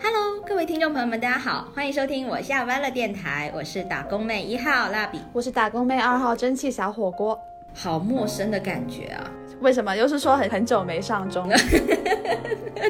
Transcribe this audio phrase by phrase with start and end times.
[0.00, 7.38] Hello，各位听众朋友们，大家好，欢迎收听我下班了电台，我是打工妹一号蜡笔，我是打工妹二号蒸汽小火锅。
[7.74, 9.30] 好陌生的感觉啊！
[9.60, 9.96] 为什么？
[9.96, 11.56] 又是说很很久没上钟 了？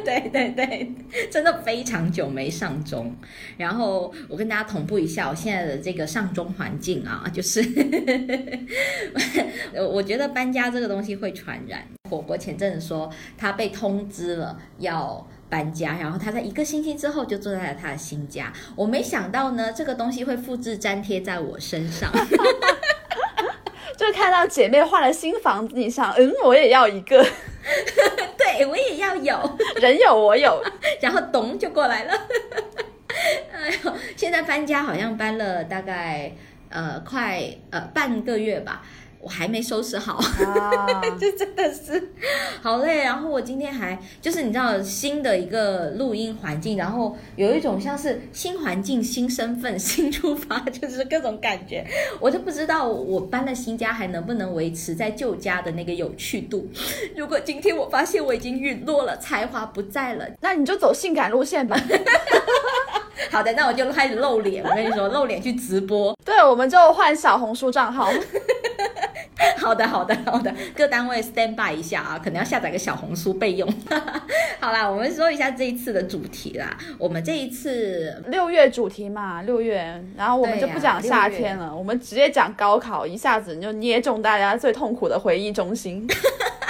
[0.04, 0.92] 对对对，
[1.30, 3.14] 真的非常久没上钟。
[3.56, 7.62] 然后我跟大家同步一下，我现在的这个上钟环境啊，就是
[9.90, 11.86] 我觉得搬家这个东西会传染。
[12.10, 18.50] 火锅前阵子说他被通知了要搬家，然后他在一个星期之后就坐在了他的新家。
[18.74, 22.10] 我没想到呢，这个东西会复制粘贴在我身上。
[23.98, 27.22] 就看到姐妹换了新房子，你想，嗯，我也要一个，
[28.38, 30.64] 对我也要有，人有我有，
[31.02, 32.14] 然后咚就过来了。
[33.52, 36.32] 哎呦，现在搬家好像搬了大概
[36.70, 38.82] 呃快呃半个月吧。
[39.22, 40.20] 我还没收拾好，
[41.18, 42.10] 就真的是
[42.60, 42.98] 好累。
[43.04, 51.86] 然后我今天还就是你知道新的一个录音环境，然后有一种像是新环境、新身份、新出发，就是各种感觉。
[52.18, 56.68] 我就不知道我搬了新家还能不能维持在旧家的那个有趣度。
[57.16, 61.80] 如果今天我发现我已经陨落了，才华不在了，那你就走性感路线吧。
[63.30, 64.64] 好的，那我就开始露脸。
[64.64, 66.12] 我跟你说，露脸去直播。
[66.24, 68.10] 对，我们就换小红书账号。
[69.58, 73.68] 好的，好的，好的，各单位 stand by 一下啊，可能要下载个小红书备用。
[74.60, 76.76] 好啦，我们说一下这一次的主题啦。
[76.98, 86.06] 我们这一次六月主题嘛，六月，然后我们就不讲夏天了，我们直接讲高考，一下子就捏中大家最痛苦的回忆中心。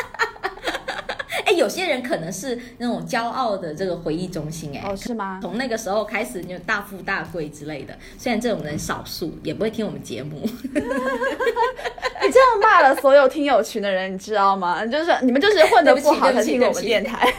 [1.56, 5.38] 有些人可能是那种骄傲的这个回忆中心，哎，哦，是吗？
[5.42, 7.96] 从那个时候开始就大富大贵之类的。
[8.18, 10.40] 虽然这种人少数，也不会听我们节目。
[12.24, 14.84] 你这样骂了所有听友群的人，你知道吗？
[14.86, 17.32] 就是你们就是混得不好才听我们电台。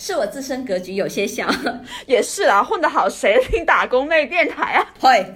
[0.00, 1.48] 是我自身格局有些小，
[2.06, 4.86] 也是啊，混得好谁听打工妹电台啊？
[5.00, 5.26] 会，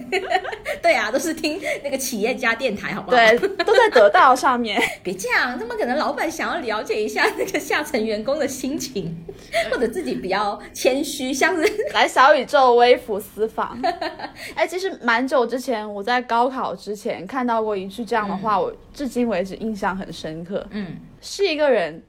[0.81, 3.17] 对啊，都是听那个企业家电台，好不好？
[3.17, 4.81] 对，都在得到上面。
[5.03, 9.15] 别这样，他们可能老板想要了解一下那个下层员工的心情，
[9.71, 11.63] 或者自己比较谦虚，像是
[11.93, 13.79] 来小宇宙微服私访。
[14.55, 20.65] 哎，其实蛮久之前，我在高考之前看到过一句这样的话，我至今为止印象很深刻。
[20.71, 22.01] 嗯，是一个人。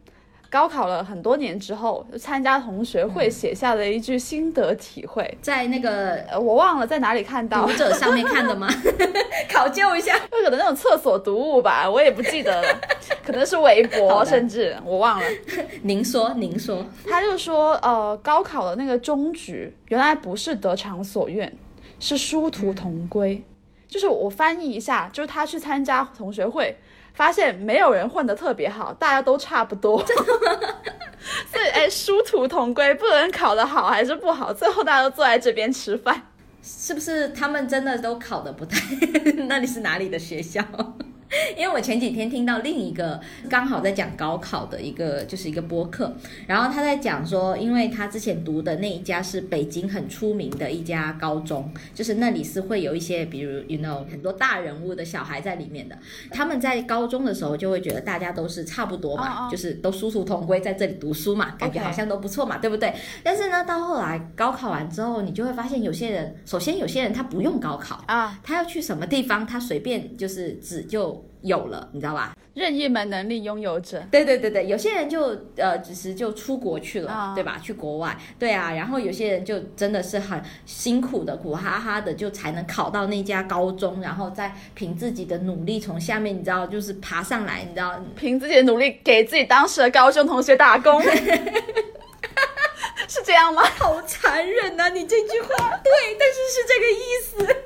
[0.55, 8.69] 高考了很多年之后，参加同学会写下的一句心得体会，在那个我忘了在哪里看到，读者上面看的吗？
[9.53, 12.81] 考究一下，可能那种厕所读物吧，我也不记得了，
[13.27, 15.27] 可能是微博，甚至我忘了。
[15.83, 21.53] 您说，您说，他就说，呃，高考的那个终局原来不是得偿所愿，
[21.99, 23.43] 是殊途同归。
[23.89, 26.77] 就是我翻译一下，就是他去参加同学会。
[27.15, 30.05] 发现没有人混得特别好，大家都差不多。
[31.51, 36.21] 所以，哎，殊途同归，不论考得好还是不好，最后大家都坐在这边吃饭，
[36.63, 37.31] 是不是？
[37.31, 38.79] 他们真的都考得不太？
[39.49, 40.63] 那你是哪里的学校？
[41.57, 46.15] 因为我前几天听到另一个刚好在讲高考的一个就是一个播客，
[46.47, 55.99] 然后他在讲说，因为他之前读的那一家是北京很出名的一家高中，就是那里是会有一些比如 you know 很多大人物的小孩在里面的，
[56.31, 62.95] 他们在高中的时候就会觉得大家都是差不多嘛，就是都殊途同归在这里读书嘛，感觉好像都不错嘛，对不对？
[63.23, 71.24] 但是呢，到后来高考完之后，你就会发现有些人，首先有些人他不用高考啊，他要去什么地方，他随便就是只就。
[71.45, 72.35] 有了，你知道吧？
[72.55, 74.03] 任意门能力拥有者。
[74.11, 77.59] 对对对对，有些人就呃，只是就出国去了，对吧？
[77.63, 78.73] 去国外，对啊。
[78.73, 91.03] 然后有些人就真的是很辛苦的，苦哈哈的，就才能考到那家高中，然后再凭自己的努力从下面，你知道，就是爬上来，你知道，凭自己的努力给自己当时的高中同学打工，
[93.07, 93.63] 是这样吗？
[93.63, 94.89] 好残忍呐！
[94.89, 97.57] 你这句话，对，但是是这个意思。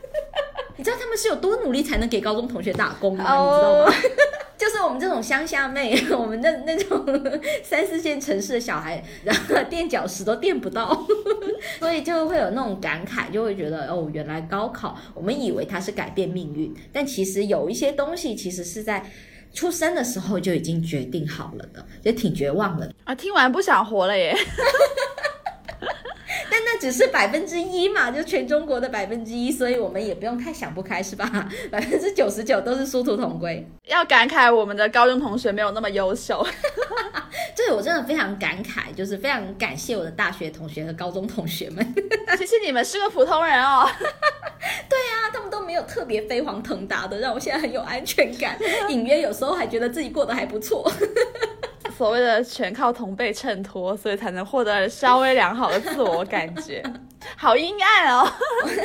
[0.78, 3.24] 你知道他们是有多努力才能给高中同学打工吗？
[3.24, 3.92] 你知道吗？
[4.56, 7.04] 就是我们这种乡下妹， 我们那 那种
[7.62, 11.06] 三四线城市的小孩，然后垫脚石都垫不到，
[11.78, 19.04] 所以就会有那种感慨，就会觉得哦，原来高考，我们以为它是改变命运，但其实有一些东西其实是在
[19.52, 23.14] 出生的时候就已经决定好了的，也挺绝望的啊！
[23.14, 24.36] 听完不想活了耶。
[26.50, 31.48] 但那只是百分之一嘛，就全中国的百分之一，所以我们也不用太想不开，是吧？
[31.70, 33.66] 百分之九十九都是殊途同归。
[33.86, 36.46] 要感慨我们的高中同学没有那么优秀，
[37.54, 41.94] 这我真的非常感慨，就是非常感谢我的大学同学和高中同学们。
[42.36, 43.88] 其实你们是个普通人哦。
[44.88, 48.58] 对啊，他们都没有特别飞黄腾达的，让我现在很有安全感，
[48.88, 50.90] 隐约有时候还觉得自己过得还不错。
[51.98, 56.80] 所谓的全靠同辈衬托，所以才能获得稍微良好的自我感觉，
[57.36, 58.32] 好阴暗哦。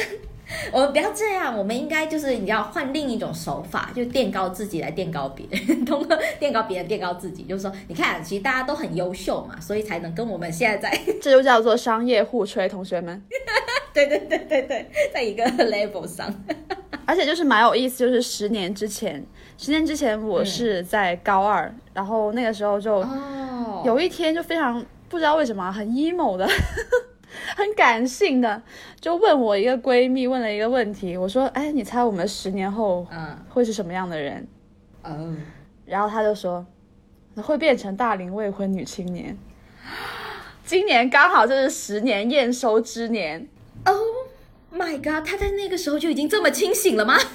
[0.72, 13.24] 我们不要这样，我们应该就是你要换另一种手法，就垫高自己来垫高别人， 通过垫高别人垫高自己，就是说，你看，其实大家都很优秀嘛，所以才能跟我们现在在，这就叫做商业互吹，同学们。
[13.94, 16.34] 对对对对对，在一个 level 上，
[17.06, 19.26] 而且就是蛮有意思，就是十年之前，
[19.58, 23.06] 十年之前我是在高二，然后那个时候就
[23.86, 26.48] 有一天就非常不知道为什么很 emo 的。
[27.58, 28.62] 很感性的，
[29.02, 34.48] 就问我一个闺蜜问了一个问题，我说：“哎，你猜我们十年后嗯会是什么样的人？”
[35.04, 35.42] 嗯，
[35.86, 36.64] 然后她就说
[37.38, 39.36] ：“会变成大龄未婚女青年。”
[40.64, 43.48] 今年刚好就是十年验收之年。
[43.86, 43.98] Oh
[44.74, 45.26] my god！
[45.26, 47.20] 他在那个时候就已经这么清醒了吗？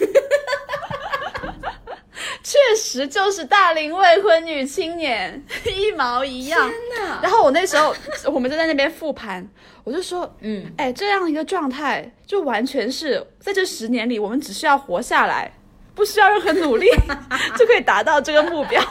[2.42, 6.68] 确实就是大龄未婚女青年， 一毛一样。
[6.68, 6.74] 天
[7.22, 7.94] 然后我那时候
[8.32, 9.46] 我们就在那边复盘，
[9.84, 15.52] 我就说，嗯，哎，这样一个状态，就完全是在这十年里，我们只需要活下来，
[15.94, 16.88] 不需要任何努力，
[17.58, 18.82] 就可以达到这个目标，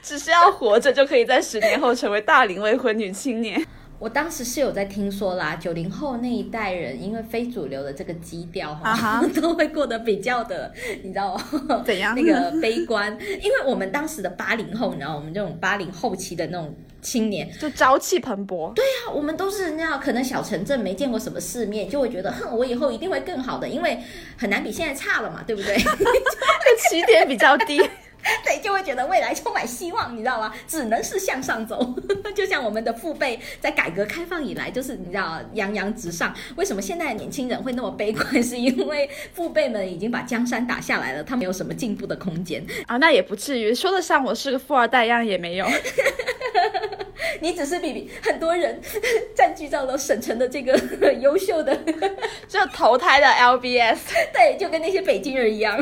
[0.00, 3.66] 只需要活着就可以在十年后成为大龄未婚女青年。
[3.98, 10.72] 我当时是有在听说啦，九零后那一代人因为非主流的这个基调哈， 都会过得比较的，
[11.02, 11.36] 你知道
[11.66, 11.82] 吗？
[11.84, 12.14] 怎样？
[12.14, 13.10] 那个悲观，
[13.42, 16.72] 因为我们当时的八零后，你知道，我们这种八零后期的那种
[17.02, 18.72] 青年，就朝气蓬勃。
[18.74, 23.98] 对呀，我们都是那样，可能小城镇没见过什么世面，就会觉得，哼，我以后一定会更好的，因为
[24.36, 25.76] 很难比现在差了嘛，对不对？
[26.88, 27.82] 起点比较低。
[28.44, 30.52] 对，就会觉得未来充满希望，你知道吗？
[30.66, 31.94] 只能是向上走。
[32.34, 36.34] 就像我们的父辈在改革开放以来，就是你知道洋洋直上。
[36.56, 38.42] 为什么现在的年轻人会那么悲观？
[38.42, 42.96] 是因为父辈们已经把江山打下来了，他们有什么进步的空间啊？
[42.98, 45.66] 那也不至于，说得上我是个富二代一样也没有。
[47.40, 48.80] 你只是比很多人
[49.34, 51.76] 占据到了省城的这个优秀的，
[52.48, 53.98] 就投胎的 LBS，
[54.32, 55.78] 对，就跟那些北京人一样，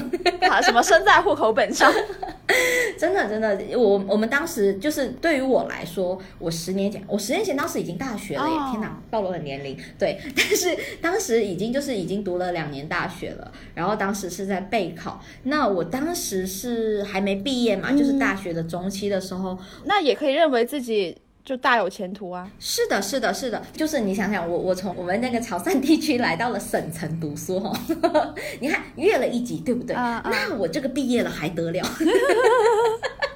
[0.50, 1.90] 啊，什么生在户口本上，
[2.98, 21.16] 真的真的，我我们当时就是对于我来说，我十年前，我十年前当时已经大学了耶，天哪，暴露了年龄，对，但是当时已经就是已经读了两年大学了，然后当时是在备考，那我当时是还没毕业嘛，就是大学的中期的时候，那也可以认为自己。
[21.46, 22.50] 就大有前途啊！
[22.58, 27.72] 是的，是的，是的，就是你想想，我我从我们那个潮汕地区来到了省城读书哈，
[28.58, 29.94] 你看越了一级，对不对？
[29.94, 31.82] 那我这个毕业了还得了？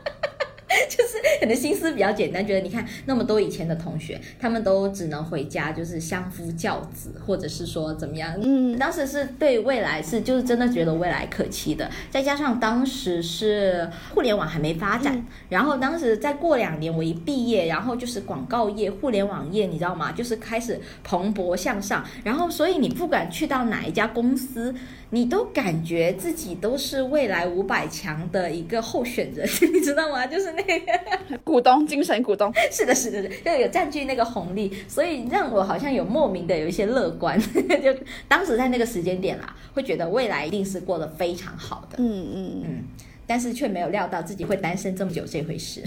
[0.88, 8.34] 就是可能心思比较简单，觉得你看那么多以前的同学，他们都只能回家，就是相夫教子，或者是说怎么样？
[8.43, 20.12] 嗯，当时是对未来是就是真的觉得未来可期的，再加上当时是互联网还没发展，然后当时再过两年我一毕业，然后就是广告业、互联网业，你知道吗？
[20.12, 24.75] 就是开始蓬勃向上，然后所以你不管去到哪一家公司。
[25.12, 29.44] 你都感觉自己都是未来五百强的一个候选人，
[29.75, 30.25] 你知道吗？
[30.25, 32.53] 就是那个股东，精神股东。
[32.71, 37.41] 是的，是的，是，就有占据那个红利，所以让我好像有莫名的有一些乐观。
[37.83, 37.95] 就
[38.29, 41.97] 当时在那个时间点啦，会觉得未来一定是过得非常好的。
[41.99, 42.85] 嗯嗯嗯，
[43.27, 45.83] 但是却没有料到自己会单身这么久这回事。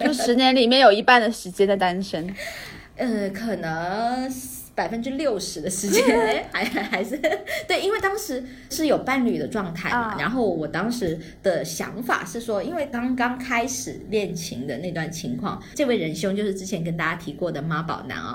[0.00, 2.34] 就十年里面有一半的时间在单身。
[2.96, 4.30] 呃，可能。
[4.78, 6.04] 百分之六十的时间
[6.54, 7.18] 还还是
[7.66, 10.16] 对，因为当时是有伴侣的状态嘛。
[10.16, 18.32] 然后我当时的想法是说，因为刚刚开始恋情的那段情况，这位仁兄就是之前跟大家提过的妈宝男啊。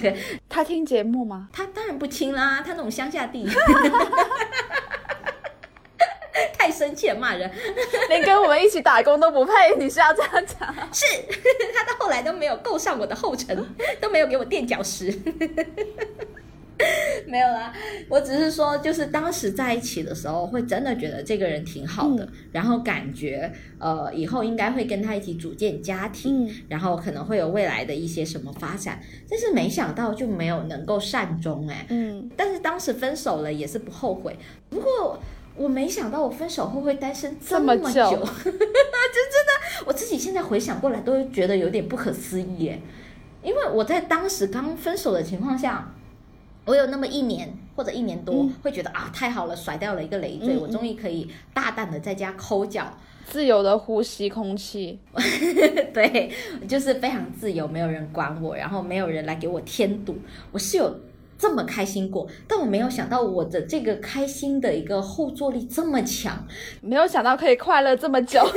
[0.48, 1.50] 他听节目吗？
[1.52, 3.46] 他当然不听啦，他那种乡下地。
[6.56, 7.50] 太生气了，骂人，
[8.08, 9.52] 连跟我们一起打工都不配。
[9.78, 10.74] 你是要这样讲？
[10.92, 11.04] 是
[11.74, 13.64] 他到后来都没有够上我的后尘，
[14.00, 15.12] 都没有给我垫脚石。
[17.28, 17.72] 没有啦，
[18.08, 29.00] 我只是说，就是当时在一起的时候，会真的觉得这个人挺好的，然后感觉呃以后应该会跟他一起组建家庭，然后可能会有未来的一些什么发展。
[29.30, 31.86] 但是没想到就没有能够善终哎。
[31.90, 34.36] 嗯，但是当时分手了也是不后悔。
[34.70, 35.18] 不过。
[35.54, 39.52] 我没想到我分手后会单身这么久， 就真的
[39.86, 42.80] 我自己现在回想过来都觉得有点不可思议耶。
[43.42, 45.92] 因为我在当时刚分手的情况下，
[46.64, 54.98] 我有那么一年或者一年多会觉得啊太好了，甩掉了一个累赘，我终于可以大胆的在家抠脚，自由的呼吸空气，
[55.92, 56.30] 对，
[56.68, 60.16] 就是非常自由，没有人管我，然后没有人来给我添堵，
[60.50, 60.96] 我是有。
[61.42, 66.46] 这么开心过，但我没有想到我的这个开心的一个后坐力这么强，
[66.80, 68.40] 没有想到可以快乐这么久。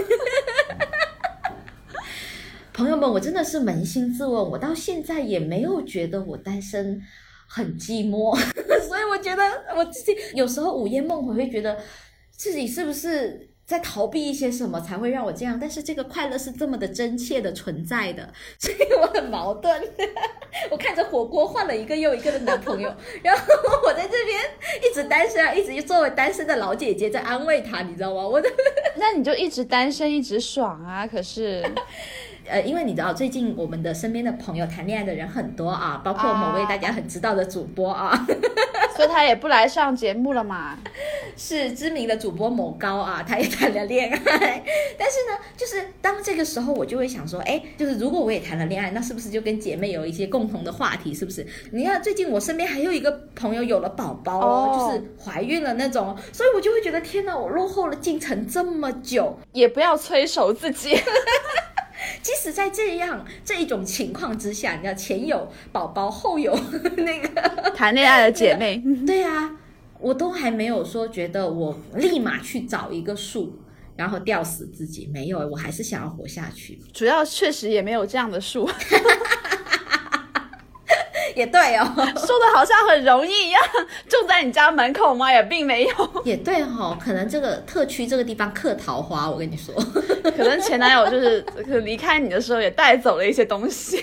[2.72, 7.02] 朋友们，我真的是扪心自问，我到现在也没有觉得我单身
[7.48, 8.38] 很寂寞，
[8.88, 9.42] 所以我觉得
[9.76, 11.80] 我自己有时候午夜梦回会觉得
[12.30, 13.50] 自己是不是。
[13.66, 15.58] 在逃避一些什么才会让我这样？
[15.60, 19.82] 但是这个快乐是这么的真切的存在的， 所以我很矛盾。
[20.72, 23.44] 我看着火锅换了一个又一个的男朋友，然后
[23.86, 24.40] 我在这边
[24.82, 28.26] 一直单身啊，一直作为单身的老姐姐在安慰他，你知道吗？
[28.28, 28.50] 我的，
[28.98, 31.06] 那你就一直单身一直爽啊！
[31.08, 31.64] 可是。
[32.48, 38.26] 呃，因为你知道，最近我们的身边的朋友谈恋爱的人很多啊，包括某位大家很知道的主播啊，
[38.96, 40.78] 所以他也不来上节目了嘛。
[41.38, 44.64] 是知名的主播某高啊，他也谈了恋爱。
[44.98, 51.14] 但是呢，就是当这个时候，我就会想说，哎，就是如果我也谈了恋爱，那是不是就跟姐妹有一些共同的话题？
[51.14, 51.46] 是不是？
[51.72, 60.98] 你看最近我身边还有一个朋友有了宝宝哦，就是怀孕了那种，所以我就会觉得天哪，我落后了进程这么久，也不要催熟自己。
[62.26, 66.58] 即使在这样这一种情况之下，你知道前有宝宝，后有
[66.98, 69.56] 那个谈恋爱的姐妹， 对啊，
[70.00, 73.60] 我都还没有说觉得我立马去找一个树，
[73.96, 76.80] 然后吊死自己，没有，我还是想要活下去。
[76.92, 78.68] 主要确实也没有这样的树。
[81.36, 83.62] 也对哦，说的好像很容易一样，
[84.08, 85.32] 住在你家门口吗？
[85.32, 86.10] 也并没有。
[86.24, 89.76] 也对哈，可能这个特区这个地方克桃花，我跟你说，
[90.24, 91.46] 可能前男友就是
[91.84, 94.02] 离开你的时候也带走了一些东西。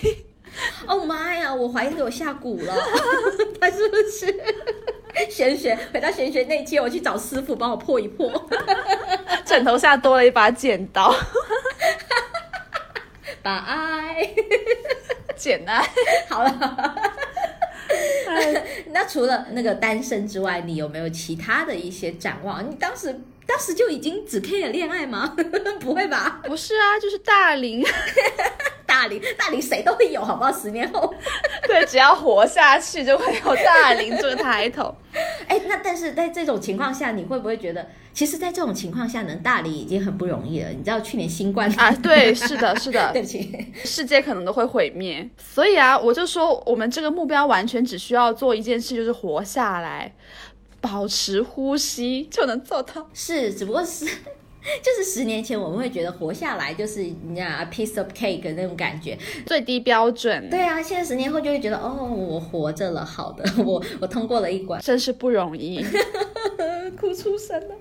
[0.87, 2.75] 哦妈呀，我怀疑给我下蛊了，
[3.59, 5.79] 他是不是玄学？
[5.95, 8.31] 回到玄学那期，我去找师傅帮我破一破，
[9.47, 11.15] 枕头下多了一把剪刀，
[13.43, 14.29] 把爱。
[15.37, 15.83] 简单
[16.29, 16.95] 好了，
[18.93, 22.69] 那除了那个单身之外，你有没有其他的一些展望？
[22.71, 23.21] 你当时
[23.53, 25.37] 当时就已经只 care 恋爱吗？
[25.79, 26.41] 不会吧？
[26.45, 27.85] 不是啊，就是大龄，
[28.87, 30.51] 大龄大龄谁都会有，好不好？
[30.51, 31.13] 十年后，
[31.69, 34.95] 对，只要活下去就会有大龄这个抬头。
[35.47, 37.87] 哎，那但是在这种情况下，你会不会觉得？
[38.15, 40.71] 其实，在这种情况下，能大理已经很不容易了。
[40.71, 45.29] 你知道，去年新冠啊，对，是的，是的，对不起，世界可能都会毁灭。
[45.37, 50.15] 所以啊，我就说，我们这个目标完全只需要做一件事，就是活下来，
[50.83, 53.09] 保持呼吸就能做到。
[53.15, 54.05] 是，只不过是，
[54.83, 60.51] 就是十年前我们会觉得活下来就是你知道 a piece of cake 那种感觉，最低标准。
[60.51, 65.83] 对啊，现在十年后就会觉得，哦，我活着了，好的， 我我通过了一关，真是不容易，
[67.01, 67.75] 哭出声了。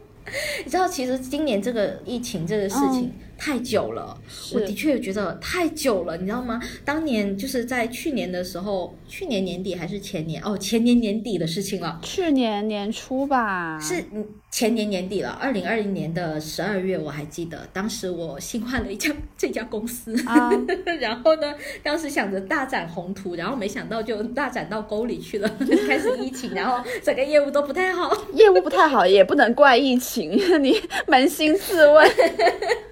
[0.63, 3.11] 你知道，其实今年这个疫情这个事情
[3.43, 4.15] 太久了，
[4.53, 6.61] 我的确觉得太久了，你知道吗？
[6.85, 14.23] 当年就是在去年的时候，去年年底还是前年哦，前年年底的事情了，去年年初吧，是嗯。
[14.51, 20.13] 前年年底了，二零二零年的十二月，我还记得，当时我新换了一家这家公司，
[20.99, 25.49] 然后呢，当时想着大展宏图，然后没想到就大展到沟里去了，
[25.87, 30.31] 开始疫情，然后整个业务都不太好，业务不太好也不能怪疫情，
[30.61, 30.73] 你
[31.07, 32.05] 扪心自问。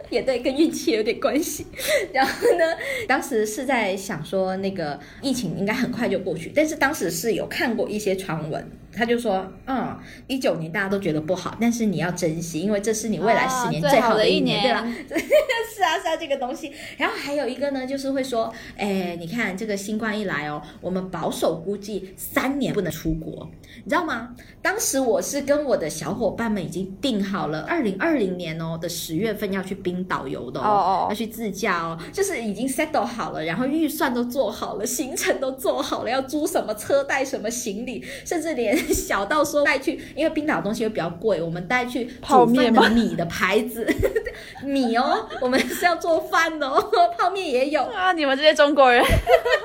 [0.09, 1.65] 也对，跟运气有点关系。
[2.13, 2.65] 然后呢，
[3.07, 14.81] 当时是在想说，那个疫情应该很快就过去，但是当时是有看过一些传闻，他就说，嗯，一九年大家都觉得不好，但是你要珍惜，因为这是你未来十年最好的一年，对吧？
[15.79, 16.73] 是啊，是啊，这个东西。
[16.97, 23.49] 然后还有一个呢，就是会说，哎，你看这个新冠一来哦，我们保守估计三年不能出国，
[23.83, 24.35] 你知道吗？
[24.61, 29.99] 当时我是跟我的小伙伴们已经定好了，二零二零年哦的十月份要去冰。
[30.09, 43.87] 岛游的哦，要去自驾哦，就是已经 settle 好了，然后预算都做好了，行程都做好了，要租什么车，带什么行李，甚至连小到说带去，因为冰岛的东西会比较贵，我们带去煮饭的米的牌子，
[44.63, 49.03] 米哦，我们是要做饭的哦，泡面也有啊，你们这些中国人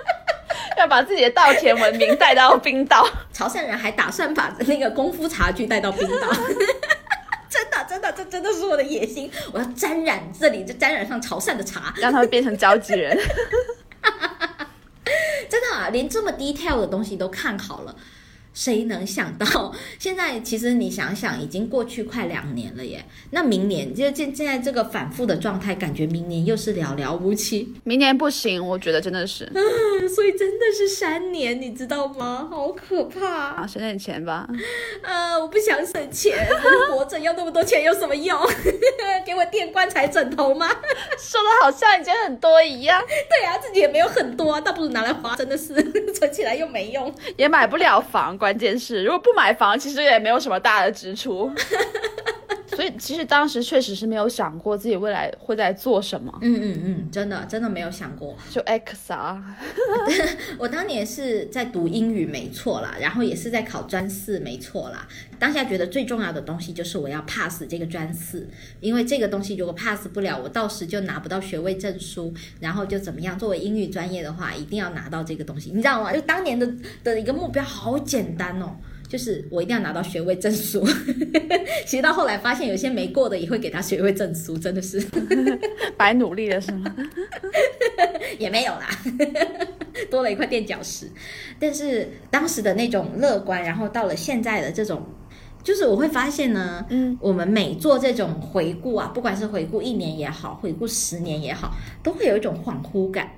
[0.79, 6.29] 要把自己的稻田文明带到冰岛，潮汕人还打算把那个功夫茶具带到冰岛。
[7.49, 9.31] 真的，真的，这真的是我的野心。
[9.53, 13.17] 我要沾染这里，就沾染上潮汕的茶，让他们变成交际人。
[15.49, 17.95] 真的，啊，连这么 detail 的东西都看好了。
[18.55, 23.05] 谁能想到，现在其实你想想，已经过去快两年了耶。
[23.33, 27.75] 那明年就现现在这个反复的状态，感觉明年又是寥寥无期。
[27.83, 29.45] 明年不行，我觉得真的是，
[30.15, 32.47] 所以真的是三年，你知道吗？
[32.49, 33.67] 好可怕啊！
[33.67, 34.49] 省点钱吧。
[35.03, 36.39] 啊， 我不想省钱，
[36.93, 38.39] 活着要那么多钱有什么用？
[39.27, 40.69] 给我垫棺材枕头吗？
[41.19, 43.03] 说的好像已经很多一样。
[43.29, 45.75] 对啊，自己也没有很多，倒不如拿来花，真的是
[46.13, 48.39] 存起来又没用，也买不了房。
[48.45, 51.51] 关键是，如果不买房，其实也没有什么大的支出。
[52.75, 58.37] 所以其实当时确实是没有想过自己未来会在做什么，嗯嗯嗯，真的真的没有想过。
[58.51, 59.57] 就 X 啊，
[60.59, 65.07] 我当年是在读英语，没错啦，然后也是在考专四，没错啦。
[65.39, 68.49] 当下觉得最重要的东西就是我要 pass 这个专四，
[68.81, 73.39] 因为这个东西如果 pass 不了，我到时就拿不到学位证书，然后就怎么样？
[73.39, 76.13] 作为英语专业的话，一定要拿到这个东西，你知道吗？
[76.13, 78.77] 就当年的的一个目标好简单哦。
[79.15, 80.85] 就是我一定要拿到学位证书，
[81.87, 85.01] 其实到后来发现有些没过的也会给他学位证书，真的是
[85.97, 86.93] 白努力了是吗？
[88.41, 88.89] 也没有啦，
[90.11, 91.09] 多了一块垫脚石。
[91.61, 95.07] 但是当时的那种乐观，然后到了现在的这种，
[95.63, 103.31] 就是我会发现呢，嗯，我们每做这种回顾啊，不管是回顾一年也好，回顾十年也好，都会有一种恍惚感，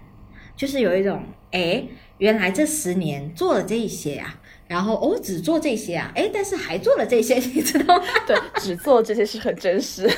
[0.56, 1.84] 就是有一种哎，
[2.16, 4.40] 原来这十年做了这一些啊。
[4.68, 8.04] 然后哦，只做这些啊，哎，但是还做了这些， 你知道吗？
[8.26, 10.10] 对，只做这些是很真实，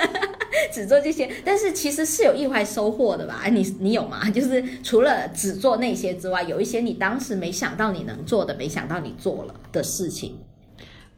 [0.72, 3.44] 只做这些，但是其实是有意外收获的吧？
[3.52, 4.30] 你你有吗？
[4.30, 10.38] 就是除了只做那些之外，有一些你当时没想到你能做的，没想到你做了的事情。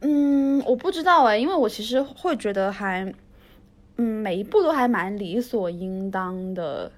[0.01, 3.13] 嗯，我不知道哎，因为我其实会觉得还，
[3.97, 6.91] 嗯，每一步都还蛮理所应当的。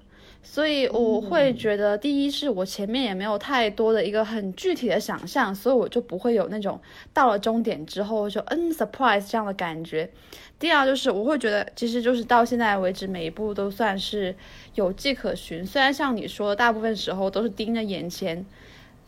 [0.44, 6.78] 所以我会觉得，第一是我前面也没有太多的一个很具体的想象，所以我就不会有那种
[7.14, 10.10] 到了终点之后就嗯 surprise 这样的感觉。
[10.58, 14.34] 第二就是我会觉得，其实就是到现在为止，每一步都算是
[14.74, 15.64] 有迹可循。
[15.64, 18.44] 虽然像你说，大部分时候都是盯着眼前，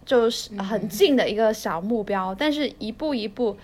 [0.06, 3.56] 就是很近的一个小目标，但是一步一步，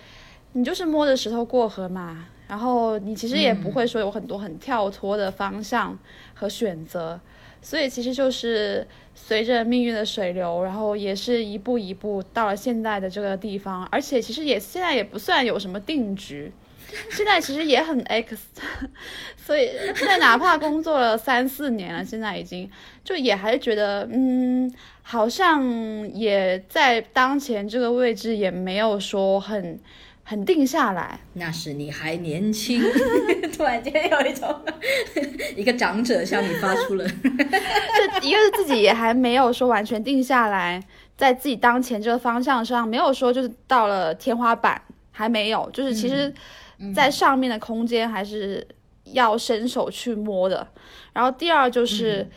[0.53, 2.27] 你就是摸着石头过河嘛。
[2.47, 5.97] 然后你其实也不会说有很多很跳脱的方向
[6.33, 7.19] 和选择。
[7.61, 16.51] 所以其实就是随着命运的水流，然后也是一步一步到了现在的这个地方，而且其实也现在也不算有什么定局，
[17.11, 18.37] 现在其实也很 X，
[19.37, 22.69] 所以现在哪怕工作了三四年了，现在已经
[23.03, 25.63] 就也还是觉得，嗯，好像
[26.13, 29.79] 也在当前这个位置也没有说很。
[30.23, 32.81] 很定下来，那是你还年轻，
[33.55, 34.53] 突然间有一种
[35.55, 40.81] 一个长者向你发出了， 这一个是自己也还没有说完全定下来，
[41.17, 44.81] 在自己当前这个方向上没有说就是到了天花板，
[45.11, 46.33] 还没有，就是其实，
[46.95, 48.65] 在上面的空间还是
[49.05, 50.67] 要伸手去摸的。
[51.13, 52.29] 然后第二就是。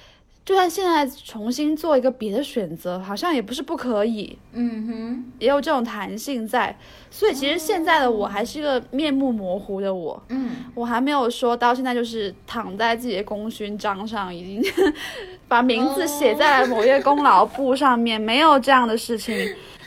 [0.45, 4.39] 就算现在重新做一个别的选择，好像也不是不可以。
[4.53, 6.77] 嗯哼，也有这种弹性在。
[7.11, 10.23] 所以其实现在的我还是一个面目模糊的我。
[10.29, 14.73] 嗯，我还没有说到现在就是躺在自己的功勋章上，已经
[15.49, 19.35] 把名字写在了某页功劳簿上面，没有这样的事情。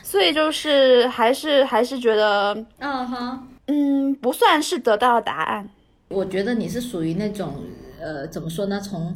[0.02, 5.70] 所以就是还是还是觉得，嗯哼，嗯，不算是得到了答案。
[6.08, 7.54] 我觉得你是属于那种，
[8.02, 8.80] 呃，怎么说呢？
[8.80, 9.14] 从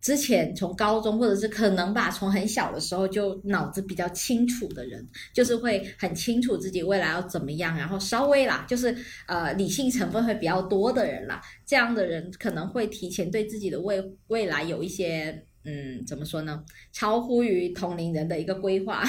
[0.00, 11.40] 之前从高中或者是可能吧，从很小的时候就脑子比较清楚的人，就是会很清楚自己未来要怎么样，然后稍微啦，就是呃理性成分会比较多的人啦。
[11.66, 16.62] 这样的人可能会提前对自己的未未来有一些嗯，怎么说呢？
[16.92, 19.04] 超乎于同龄人的一个规划，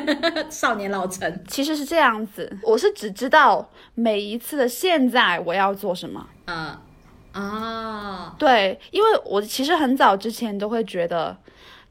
[0.50, 1.42] 少年老成。
[1.48, 6.82] 其实是这样子，我是只知道每一次的现在我要做什么啊。
[7.32, 11.36] 啊，对，因为我其实很早之前都会觉得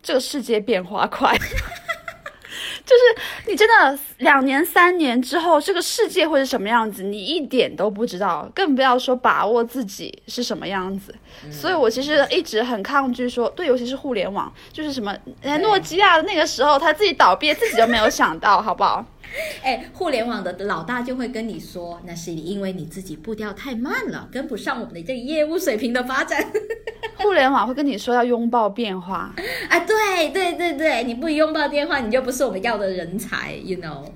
[0.01, 1.35] 这个世界变化快，
[2.85, 11.13] 就是你真的两年三年之后这个世界会是什么样子，你一点都不知道，更不要说把握自己是什么样子。
[11.51, 15.15] 所以我其实一直很抗拒说，对，尤其是互联网，就是什么，
[15.61, 19.03] 诺基亚的那个时候他自己倒闭，自己都没有想到，好不好？
[19.63, 26.45] 哎，互联网的老大就会跟你说，那是因为你自己步调太慢了，跟不上我们的这个业务水平的发展。
[27.17, 29.33] 互联网会跟你说要拥抱变化
[29.69, 34.11] 啊，对对对对，你不拥抱变化，你就不是我们要的人才，you know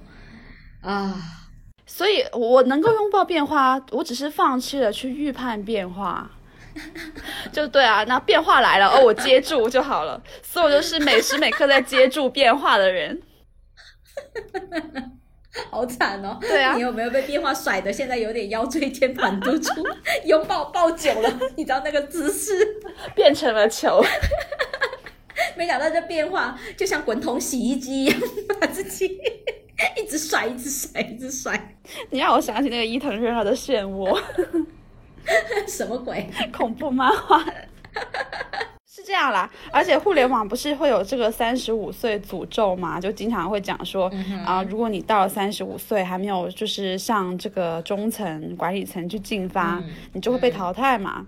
[0.81, 1.15] 啊。
[1.85, 6.29] 所以我能够拥抱变化，我只是放弃了去预判变化，
[7.53, 10.21] 就对啊，那变化来了，哦，我接住就好了。
[10.41, 13.21] 所以我就是每时每刻在接住变化的人。
[15.71, 16.37] 好惨哦！
[16.41, 17.91] 对啊，你有没有被变化甩的？
[17.91, 19.83] 现在有点腰椎间盘突出，
[20.25, 22.51] 拥抱抱久了， 你知道那个姿势
[23.15, 24.03] 变成了球。
[25.57, 28.19] 没想到这变化就像滚筒洗衣机一样，
[28.59, 29.17] 把自己
[29.95, 31.77] 一直甩，一直甩，一直甩。
[32.09, 34.21] 你让我想起那个伊藤润二的漩涡，
[35.67, 36.29] 什么鬼？
[36.51, 37.45] 恐怖漫画。
[39.05, 39.49] 世这样啦。
[39.71, 42.99] 而且互联网不是会有这个三十五岁诅咒嘛？
[42.99, 44.11] 就经常会讲说
[44.45, 49.81] 啊，如果你到了三十五岁还没有就是上这个中层管理层去进发，
[50.13, 51.25] 你就会被淘汰嘛。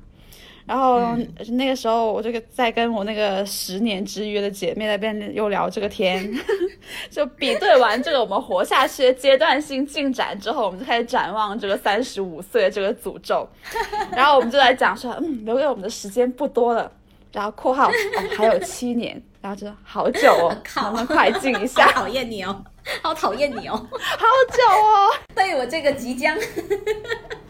[0.66, 1.16] 然后
[1.52, 6.30] 那个时候，我这个在跟我那个十年之约的姐妹那边又聊这个天，
[7.10, 13.48] 就比对完这个我们活下去的阶段性进展之后，我们就开始展望这个三十五岁的这个诅咒。
[14.12, 16.92] 然后我们就来讲说，嗯，留给我们的时间不多了。
[17.32, 17.94] 然后括号哦
[18.36, 21.92] 还有七年，然后就好久哦， 能不能快进一下？
[21.92, 22.64] 讨厌你哦，
[23.04, 25.14] 好讨厌你哦，好久哦。
[25.36, 26.38] 对我这个即将。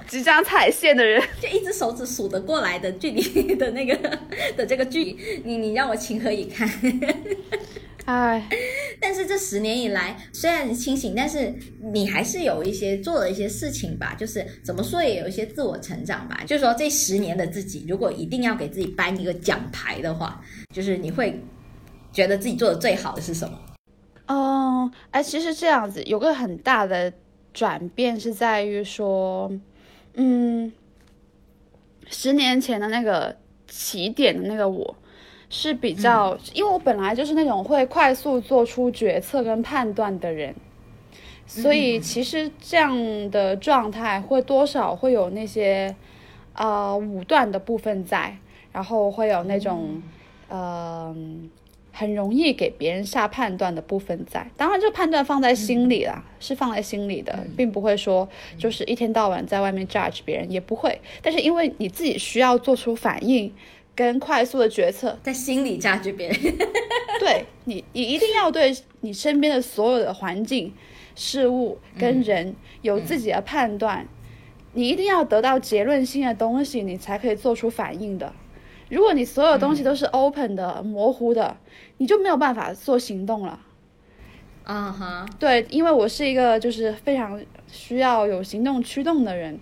[0.08, 3.94] 即将踩线的人，就一只手指数得过来的距离的那个
[4.56, 6.66] 的这个距离，你你让我情何以堪？
[8.08, 8.48] 哎，
[9.00, 11.54] 但是这十年以来，虽然清醒，但是
[11.91, 16.41] 你还是有一些做了一些事情吧，就是怎么说也有一些自我成长吧。
[16.48, 20.41] 就是说这十年的自己，如果一定要给自己颁一个奖牌的话，
[20.74, 21.39] 就是你会
[22.12, 23.60] 觉得自己做的最好的是什么？
[24.28, 27.12] 哦，哎，其实这样子有个很大的
[27.54, 29.52] 转变是在于说。
[30.20, 30.74] 嗯，
[32.08, 34.96] 十年前的那个起点的那个我，
[35.50, 40.54] 是比较，因为我本来就是那种会快速做出决策跟判断的人，
[41.46, 42.96] 所以其实这样
[43.32, 45.96] 的状态会多少会有那些
[46.54, 48.38] 呃武断的部分在，
[48.72, 50.02] 然后会有那种
[50.50, 51.50] 嗯。
[52.00, 61.02] 很容易给别人下判断的部分在，当然这个判断放在心里啦，是放在心里的，并不会说就是一天到晚在外面 judge 别人，也不会。
[61.24, 63.52] 但是因为你自己需要做出反应
[63.98, 66.38] 跟快速的决策，在心里 judge 别人，
[67.20, 70.72] 对你，你一定要对你身边的所有的环境、
[71.16, 74.08] 事物跟人有自己的判断，
[74.74, 78.32] 你一定要得到结论性的东西，你才可以做出反应的。
[78.90, 81.58] 如果你所有东西都是 open 的、模糊的，
[81.98, 83.60] 你就没有办法做行动了。
[84.64, 89.60] 啊哈，对，因为我是一个就是非常需要有行动驱动的人，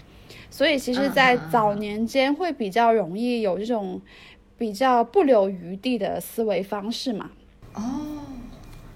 [0.55, 4.01] 所以其实，在早年间会比较容易有这种
[4.57, 7.29] 比较不留余地的思维方式嘛。
[7.73, 8.23] 哦，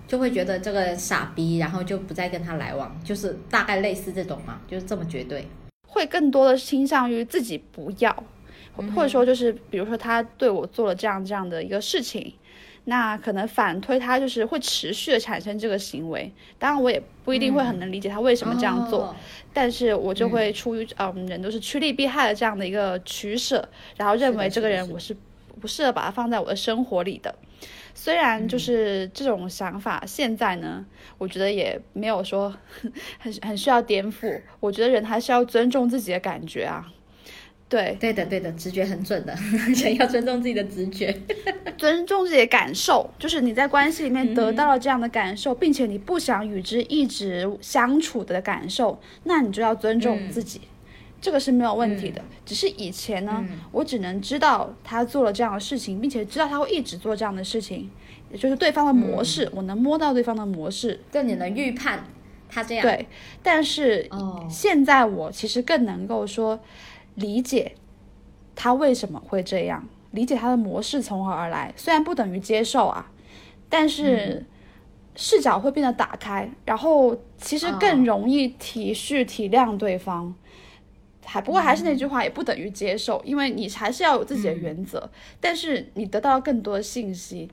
[0.07, 5.45] 就会觉得这个傻逼，然后就不再跟他来往，就是大概类似这种嘛，就是这么绝对。
[5.85, 8.23] 会更多的倾向于自己不要。
[8.95, 12.33] 或者说，就是比如说他对我做了这样这样的一个事情，
[12.85, 16.31] 那可能反推他就是会持续的产生这个行为。
[16.57, 19.15] 当然，我也不一定会很能理解他为什么这样做，
[19.53, 25.15] 但是我就会出于嗯人都是趋利避害的这样的一个取舍，然后认为这个人我是
[25.59, 27.33] 不适合把他放在我的生活里的。
[27.93, 30.85] 虽然就是这种想法，现在呢，
[31.17, 32.55] 我觉得也没有说
[33.19, 34.41] 很 很需要颠覆。
[34.61, 36.89] 我觉得人还是要尊重自己的感觉啊。
[37.69, 39.35] 对，对的，对的，直觉很准的，
[39.75, 41.15] 想要尊重自己的直觉，
[41.77, 50.61] 尊重自己的感受，就是你在关系里面得到了这样的感受，并且你不想与之一直相处的感受，那你就要尊重自己，
[51.21, 52.19] 这个是没有问题的。
[52.43, 57.87] 只是以前呢，我只能知道他做了这样的事情，并且知道他会一直做这样的事情，
[58.31, 62.03] 也就是对方的模式，我能摸到对方的模式，更你能预判
[62.49, 62.81] 他这样。
[62.81, 63.05] 对，
[63.43, 64.09] 但是
[64.49, 66.59] 现在我其实更能够说。
[67.15, 67.73] 理解
[68.55, 73.11] 他为什么会这样，理解他的模式从何而来，虽然不等于接受啊，
[73.69, 74.45] 但是
[75.15, 80.33] 视角会变得打开，然后其实更容易体恤体谅对方。
[81.25, 85.07] 还不过还是那句话，也不等于接受，因为你还是要有自己的原则。
[85.39, 87.47] 但是你得到更多的信息，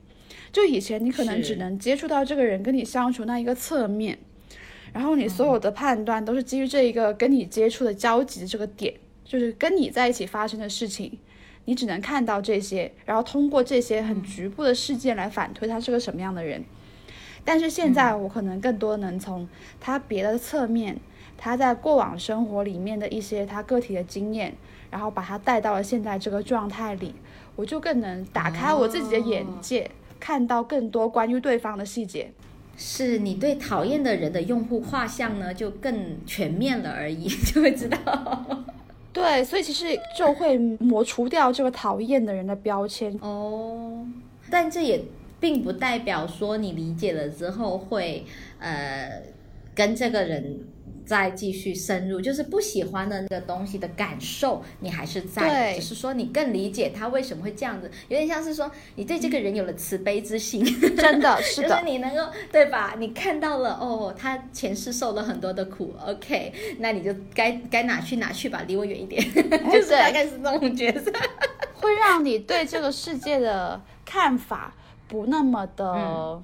[0.51, 4.17] 就以前你可能只能接触到这个人跟你相处那一个侧面，
[4.93, 8.95] 然后你所有的判断都是基于这一个跟你接触的交集的这个点。
[9.27, 11.19] 就是跟你在一起发生的事情，
[11.65, 16.63] 你只能看到这些，然后通过这些很局部的事件来反推他是个什么样的人。
[17.43, 19.47] 但是现在我可能更多能从
[19.79, 20.97] 他别的侧面，
[21.37, 24.55] 他在过往生活里面的一些他个体的经验，
[24.89, 27.13] 然后把他带到了现在这个状态里，
[27.55, 32.31] 我就更能打开我自己的眼界，看到更多关于对方的细节。
[32.75, 38.65] 是你对讨厌的人的用户画像呢，就更全面了而已， 就会知道。
[39.17, 44.05] 对，所以其实就会抹除掉这个讨厌的人的标签哦。
[44.49, 45.01] 但这也
[45.39, 48.25] 并不代表说你理解了之后会
[48.59, 49.23] 呃
[49.73, 50.59] 跟这个人。
[51.07, 60.65] 再继续深入，就是不喜欢的那个东西的感受，你还是在，只是说你更理解他为什么会这样子，有点像是说你对这个人有了慈悲之心，
[60.97, 62.95] 真的 是的，就是你能够对吧？
[62.99, 69.23] 你看到了哦，他前世受了很多的苦，OK，那你就该该哪去哪去吧，离我远一点，
[69.71, 71.09] 就是大概是这种角色。
[71.75, 74.73] 会让你对这个世界的看法
[75.07, 76.41] 不那么的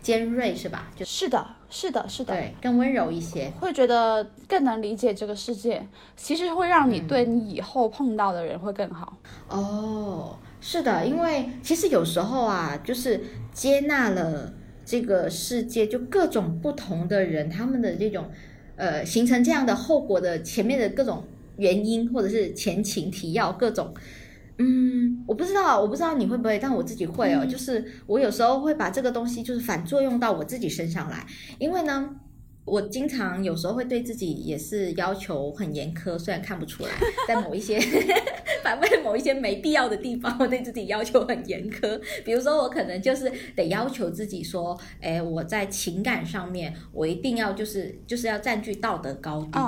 [0.00, 0.90] 尖锐是吧？
[0.96, 3.50] 就是的，是的，是的，对，更温柔一些。
[3.58, 9.16] 会觉得更能理解这个世界，其实会让你对你以后碰到的人会更好。
[9.48, 13.18] 哦，是的，因为其实有时候啊，就是
[13.54, 14.52] 接纳了
[14.84, 18.26] 这个世界，就各种不同的人，他们的这种
[18.76, 21.24] 呃形成这样的后果的前面的各种
[21.56, 23.94] 原因，或者是前情提要各种。
[24.62, 27.44] 嗯，我不知道，我不知道你会不会，但我自己会哦。
[27.44, 31.26] 就是我有时候会把这个东西，就是反作用到我自己身上来，
[31.58, 32.08] 因为呢，
[32.64, 36.90] 我经常有时候会对自己也是要求很严苛，虽然看不出来，
[37.26, 37.80] 在某一些
[38.62, 42.00] 反问某一些没必要的地方，我对自己要求很严苛。
[42.24, 49.58] 比如说，我可能就是得要求自己说，哎，我在情感上面，我一定要就是就是要占据道德高地。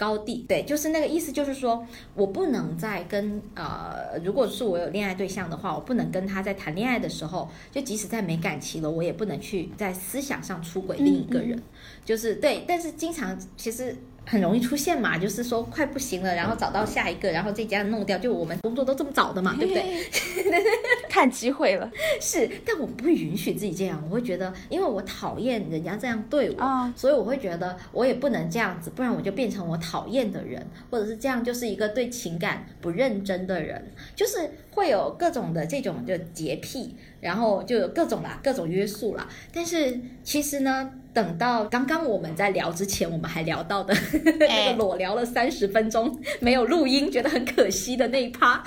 [0.00, 11.62] 高地对，就是那个意思，就是说我不能再跟呃，如果是我有恋爱对象的话，我不能跟他在谈恋爱的时候，就即使在没感情了，我也不能去在思想上出轨另一个人，
[12.02, 12.64] 就是对。
[12.66, 13.94] 但是经常其实。
[14.30, 18.16] 很容易出现嘛，就是说快不行了，然后找到下一个，然后这家弄掉。
[18.16, 20.06] 就我们工作都这么早的嘛，对不对？
[21.10, 21.90] 看机会了，
[22.22, 22.48] 是。
[22.64, 39.26] 但我不允许自己这样，我会觉得，因为我讨厌人家这样对我，所以我会觉得我也不能这样子，不然我就变成我讨厌的人，或者是这样就是一个对情感不认真的人，就是会有各种的这种就洁癖，然后就有各种啦，各种约束啦。
[39.52, 40.92] 但是其实呢。
[41.12, 43.94] 等到刚刚我们在聊之前，我们还聊到的
[44.38, 48.62] 那个裸聊了三十分钟没有录音，觉得很可惜的那一趴。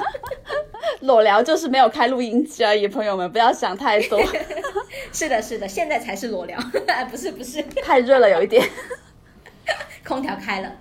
[1.02, 4.22] 裸聊就是没有开录音机而已，朋友们不要想太多。
[5.12, 6.58] 是的，是的，现在才是裸聊，
[7.10, 8.68] 不是不是，太热了有一点。
[10.06, 10.78] 空调开了，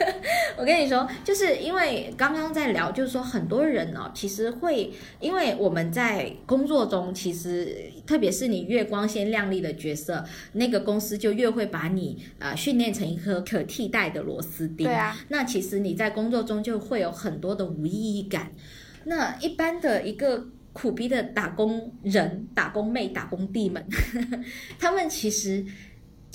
[0.58, 14.86] 我跟你说，就是因为刚刚在聊，就是说很多人哦，其实会因为我们在工作中，其实特别是你越光鲜亮丽的角色，那个公司就越会把你啊训练成一颗可替代的螺丝钉。
[14.86, 18.52] 对啊，那其实你在工作中就会有很多的无意义感。
[19.04, 23.82] 那一般的一个苦逼的打工人、打工妹、打工弟们，
[24.78, 25.64] 他们其实。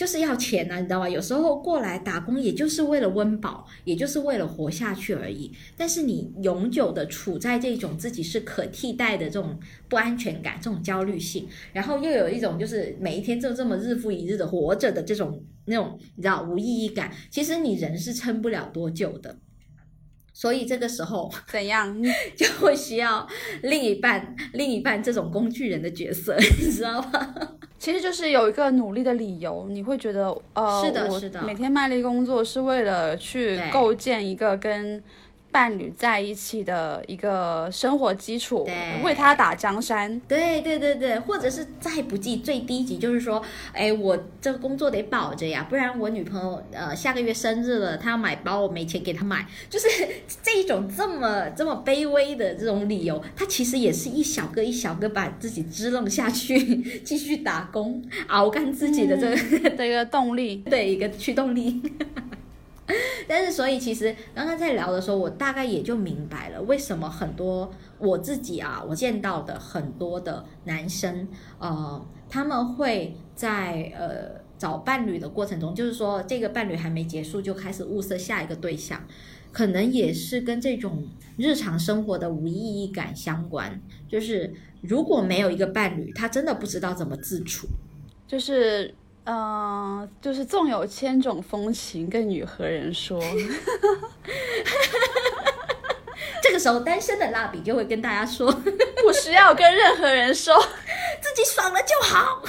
[0.01, 1.07] 就是要钱呐，你知道吧？
[1.07, 5.51] 有时候过来打工，也就是为了温饱，也就是为了活下去而已。
[5.77, 17.11] 但是你永久的处在这种自己是可替代的这种不安全感、这种焦虑性，然后又有一种就是每一天就这么日复一日的活着的这种那种你知道无意义感。
[17.29, 19.37] 其实你人是撑不了多久的。
[20.33, 21.95] 所以这个时候怎样
[22.35, 23.27] 就会需要
[23.61, 27.57] 另一半，另一半这种工具人的角色，你知道吗？
[27.81, 35.03] 其实就是有一个努力的理由，你会觉得，呃，是的，是的，每天卖力工作是为了去构建一个跟。
[35.51, 38.67] 伴侣在一起的一个生活基础，
[39.03, 40.19] 为他打江山。
[40.27, 43.41] 对对对对，或者是再不济最低级，就是说，
[43.73, 49.87] 哎，我这个工作得保着呀，不然我女朋友呃下个月生日了，她要买包，我没钱给她买，就是
[50.41, 61.81] 这一种这么这么卑微的这种理由，他其实也是一小个一小个把自己支棱下去， 继续打工，熬干自己的这个的一个动力，对一个驱动力。
[63.27, 71.27] 但是，所以其实刚刚在聊的时候，我大概也就明白了，为什么很多我自己啊，我见到的很多的男生，
[71.59, 79.01] 呃，他们会在呃找伴侣的过程中，就是说这个伴侣还没结束，就开始物色下一个对象，
[79.53, 83.79] 可能也是跟这种日常生活的无意义感相关。
[84.09, 87.67] 就是如果没有一个伴侣，他真的不知道怎么自处，
[88.27, 88.93] 就是。
[89.23, 93.21] 嗯，就是纵有千种风情，更与何人说？
[96.41, 98.51] 这个时候，单身的蜡笔就会跟大家说：
[99.03, 100.57] 不需要跟任何人说，
[101.21, 102.41] 自己爽了就好。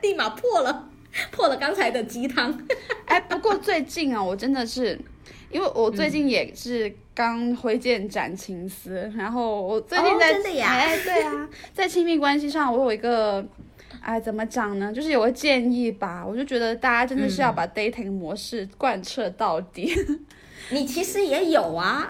[0.00, 0.88] 立马破了，
[1.30, 2.66] 破了刚才的鸡汤。
[3.04, 4.98] 哎，不过最近啊，我真的是，
[5.50, 10.32] 因为我最近也是刚挥剑斩情丝，然后我最近在，
[10.62, 13.44] 哎，对啊，在亲密关系上，我有一个。
[14.04, 14.92] 哎，怎么讲呢？
[14.92, 19.94] 就是有个建议吧，我就觉得大家真的是要把 dating 模式贯彻到底。
[20.70, 22.06] 你其实也有啊，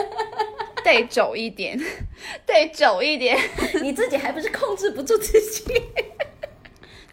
[0.84, 1.80] 得久一点，
[2.44, 3.38] 得久一点。
[3.82, 5.64] 你自己还不是控制不住自己？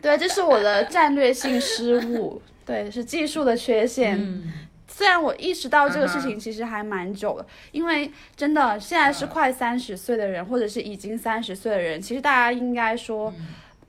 [0.02, 4.44] 对，这是我的战略性失误，对，是技术的缺陷。
[4.90, 13.34] 虽然我意识到这个事情其实还蛮久了，因为真的现在是快三十岁的人，或者是已经三十岁的人，其实大家应该说。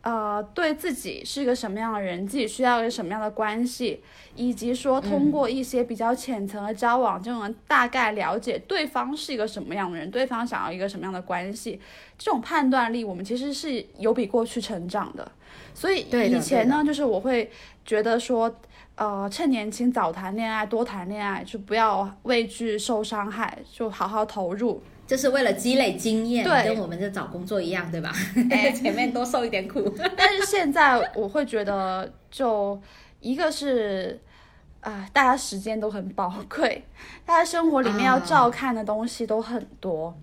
[0.02, 4.02] 呃，对自己是一个什么样的人，自己需要一个什么样的关系，
[4.34, 11.80] 以及说通过一些比较浅层的交往，就能大概了解对方是一个什么样的人，对方想要一个什么样的关系，
[12.18, 15.30] 这种判断力我们其实是有比过去成长的。
[15.72, 17.48] 所以以前呢，就是我会
[17.84, 18.52] 觉得说，
[18.96, 24.82] 呃，趁年轻早谈恋爱，多谈恋爱，就不要畏惧受伤害，就好好投入。
[25.06, 28.12] 就是为了积累经验，对，跟我们在找工作一样，对吧？
[28.74, 29.94] 前面多受一点苦。
[30.16, 32.80] 但是现在我会觉得，就
[33.20, 34.18] 一个是，
[34.80, 36.84] 啊，大家时间都很宝贵，
[37.26, 40.16] 大家生活里面要照看的东西都很多。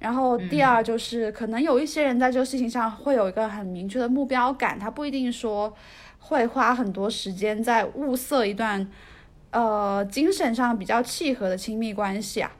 [0.00, 5.72] 然后第二就是，可能有一些人在这个事情上会有一个很明确的目标感，他不一定说
[6.18, 8.86] 会花很多时间在物色一段，
[9.50, 12.50] 呃，精神上比较契合的亲密关系啊。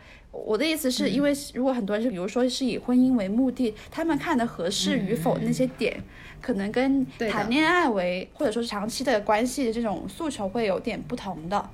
[0.45, 6.03] 我的意思是因为，如果很多人是，比如说是以婚姻为目的，他们看的合适与否那些点，
[6.43, 11.71] 可能跟谈恋爱为或者说是长期的关系的这种诉求会有点不同的。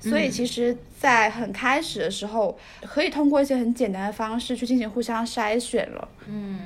[0.00, 6.08] 所以，其实，在很开始的时候，可以通过一些很简单的方式去进行互相筛选了。
[6.28, 6.58] 嗯，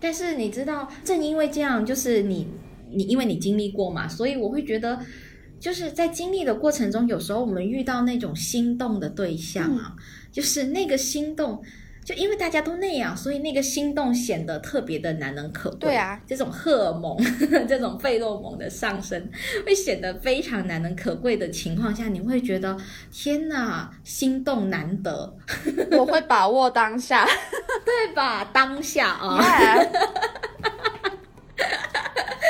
[0.00, 2.48] 但是你知道，正因为这样，就是你
[2.90, 5.00] 你因为你经历过嘛，所以我会觉得。
[5.64, 9.96] 就是在经历的过程中，有时候我们遇到那种心动的对象啊，
[10.30, 11.62] 就是那个心动，
[12.04, 15.78] 就因为大家都那样，所以那个心动显得特别的难能可贵。
[15.80, 17.16] 对啊，这种荷尔蒙、
[17.66, 19.26] 这种费洛蒙的上升，
[19.64, 22.76] 会显得非常难能可贵的情况下，你会觉得
[23.10, 25.34] 天哪，心动难得。
[25.92, 27.26] 我会把握当下，
[27.86, 28.44] 对吧？
[28.52, 29.42] 当下啊。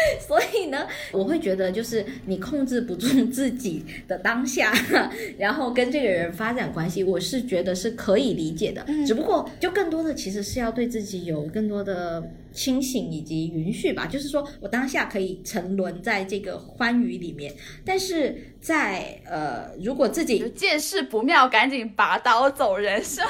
[0.27, 4.73] 所以呢，我会觉得就是你控制不住自己的当下，
[5.39, 8.85] 然后跟这个人发展关系，我是觉得是可以理解的。
[9.07, 12.23] 只不过，就更多的其实是要对自己有更多的。
[12.55, 17.53] 清醒以及允许吧，就是说我当下可以沉沦在这个欢愉里面，
[17.85, 23.21] 但是在呃，如果自己见势不妙，赶紧拔刀走人，是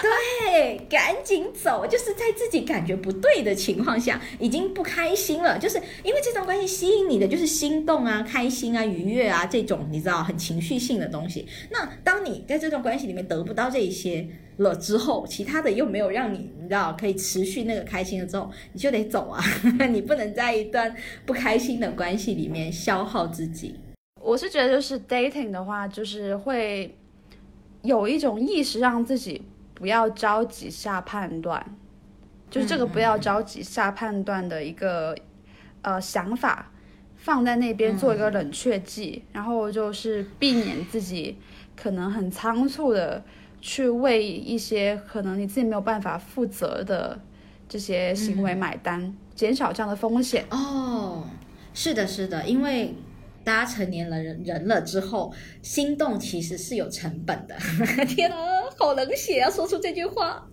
[0.43, 11.47] 对，赶紧走，就是在自己感觉不对的情况下，已经不开心了，就是因为这段关系吸引你的就是心动啊、开心啊、愉悦啊这种你知道很情绪性的东西。
[11.71, 14.29] 那当你在这段关系里面得不到这一些。
[14.59, 19.43] 了之后，其他的又没有让你，你知道可以持续那个开心了之后，你就得走啊！
[19.91, 20.95] 你不能在一段
[21.27, 23.75] 不开心的关系里面消耗自己。
[24.21, 26.97] 我是觉得，就是 dating 的话，就是会
[27.83, 29.43] 有一种意识，让自己
[29.75, 31.77] 不要着急下判断，
[32.49, 35.17] 就是这个不要着急下判断的一个
[35.83, 36.71] 呃想法，
[37.17, 41.37] 放在那边做一个冷却剂，然后就是避免自己
[41.75, 43.25] 可能很仓促的。
[43.67, 47.19] 去为一些可能你自己没有办法负责的
[47.67, 50.45] 这些行为买单，减少这样的风险。
[50.51, 51.25] 哦，
[51.73, 52.95] 是的，是的，因为
[53.43, 57.57] 大家成年了人人了之后，心动其实是有成本的。
[58.05, 58.37] 天啊，
[58.77, 59.49] 好冷血啊！
[59.51, 60.47] 说出这句话，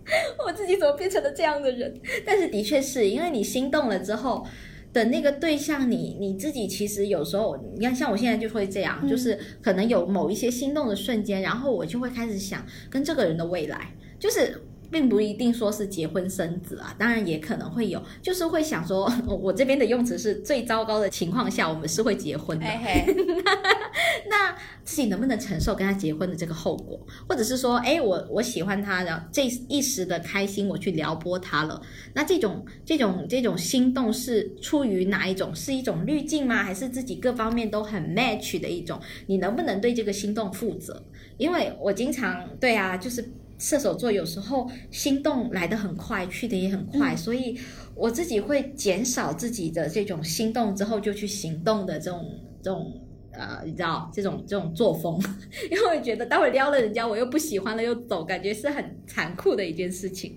[0.46, 1.94] 我自己怎么变成了这样的人？
[2.24, 4.46] 但是的确是因为你心动了之后。
[4.92, 14.62] 的那个对象，你你自己其实有时候，你看像我现在就会这样，就是可能有某一些心动的瞬间，然后我就会开始想跟这个人的未来，就是。
[14.92, 22.66] 并不一定说是结婚生子啊，当然也可能会有，就是会想说，我这边的用词是最糟糕的情况下，我们是会结婚的。
[24.28, 31.80] 那自己能不能承受跟他结婚的这个后果，或者是说，哎，我我喜欢他，然后这一时的开心我去撩拨他了，
[32.14, 35.54] 那这种这种这种心动是出于哪一种？
[35.54, 36.62] 是一种滤镜吗？
[36.62, 39.00] 还是自己各方面都很 match 的一种？
[39.26, 41.02] 你能不能对这个心动负责？
[41.38, 43.32] 因为我经常对啊，就是。
[43.62, 47.56] 射手座有时候心动来得很快，去的也很快，所以
[47.94, 55.16] 我自己会减少自己的这种心动之后就去行动的这种这种呃，你知道这种这种作风，
[55.70, 60.36] 因为我觉得待会撩了人家，我又不喜欢了又走，感觉是很残酷的一件事情。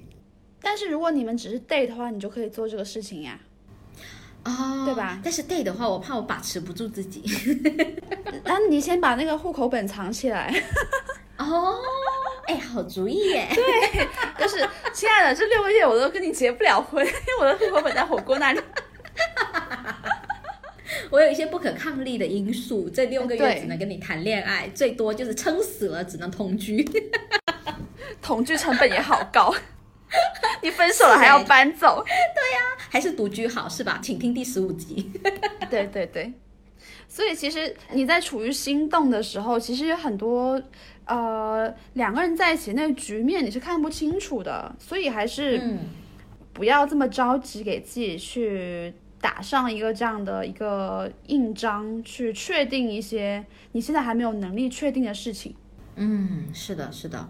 [0.61, 3.39] 但是如果你们只是 date 的话，你就可以做这个事情呀，
[4.43, 5.19] 啊，对吧？
[5.23, 7.23] 但是 date 的话，我怕我把持不住自己。
[8.45, 10.53] 那你先把那个户口本藏起来。
[11.39, 11.75] 哦。
[12.47, 13.47] 哎，好主意耶！
[13.53, 14.07] 对，
[14.39, 18.61] 就是亲爱的，这六个月我都跟你结不了婚，因为我的户口本在火锅那里。
[21.09, 26.87] 我有一些不可抗力的因素，这六个月只能跟你谈恋爱，最多就是撑死了只能同居。
[28.21, 29.53] 同居成本也好高，
[30.61, 32.03] 你分手了还要搬走。
[32.05, 33.99] 对呀，还是独居好是吧？
[34.01, 35.11] 请听第十五集。
[35.69, 36.33] 对对对，
[37.07, 40.61] 所以其实你在处于心动的时候，其实有很多。
[41.05, 45.77] 呃，两个人在一起那个局面你是看不清楚的，所以还是
[46.51, 55.55] 不要这么着急给自己去打上一个这样的一个印章，去确定一些你现在还没有能力确定的事情。
[55.95, 57.27] 嗯，是的，是的。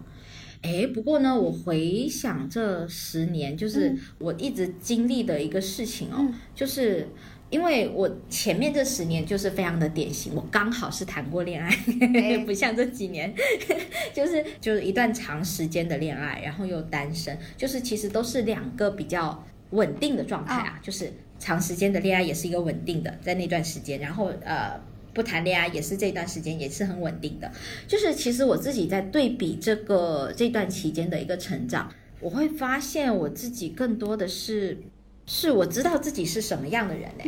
[0.61, 7.07] 哎，不过呢，我回想这十年，就是我一直经历的一个事情哦，就是
[7.49, 11.69] 因为我前面这十年就是非常的典型，我刚好是谈过恋爱，
[12.45, 13.33] 不像这几年，
[14.13, 24.79] 就是就是一段长时间的恋爱，然后又单身，就是其实都是两个比较稳定的状态啊，就是长时间的恋爱也是一个稳定的，在那段时间，然后呃。
[25.15, 27.49] 不谈恋爱也是这段时间也是很稳定的，
[27.87, 31.89] 就是其实我自己在对比这个这段期间的一个成长，
[32.19, 34.77] 我会发现我自己更多的是，
[35.25, 37.25] 是我知道自己是什么样的人嘞，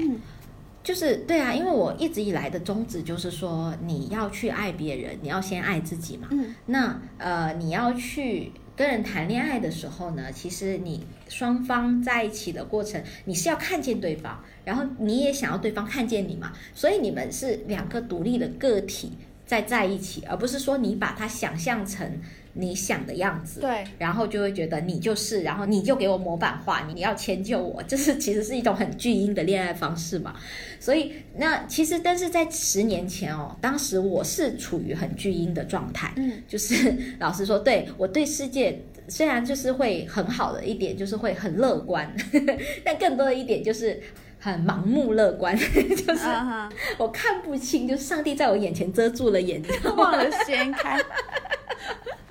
[0.84, 8.52] 就是对啊，因为我一直以来的宗旨就是说，你要去爱别人，你要先爱自己嘛，嗯，那呃你要去。
[8.78, 19.14] 跟人谈恋爱的时候呢，其实你双方在一起的过程，你是要看见对方，然后你也想要对方看见你嘛，所以你们是两个独立的个体
[19.48, 22.22] 在在一起，而不是说你把它想象成。
[22.58, 30.36] 你想的样子，对，然后就会觉得你就是，然后你就给我模板化，你要迁就我，这是其实是一种很巨婴的恋爱方式嘛。
[30.80, 42.12] 所以那其实，但是在十年前哦，当时我是处于很巨婴的状态，嗯，就是老实说，对我对世界虽然就是会很好的一点，就是会很乐观，
[42.84, 44.02] 但更多的一点就是
[44.40, 46.28] 很盲目乐观， 就是
[46.98, 51.00] 我看不清，就是上帝在我眼前遮住了眼睛，忘了掀开。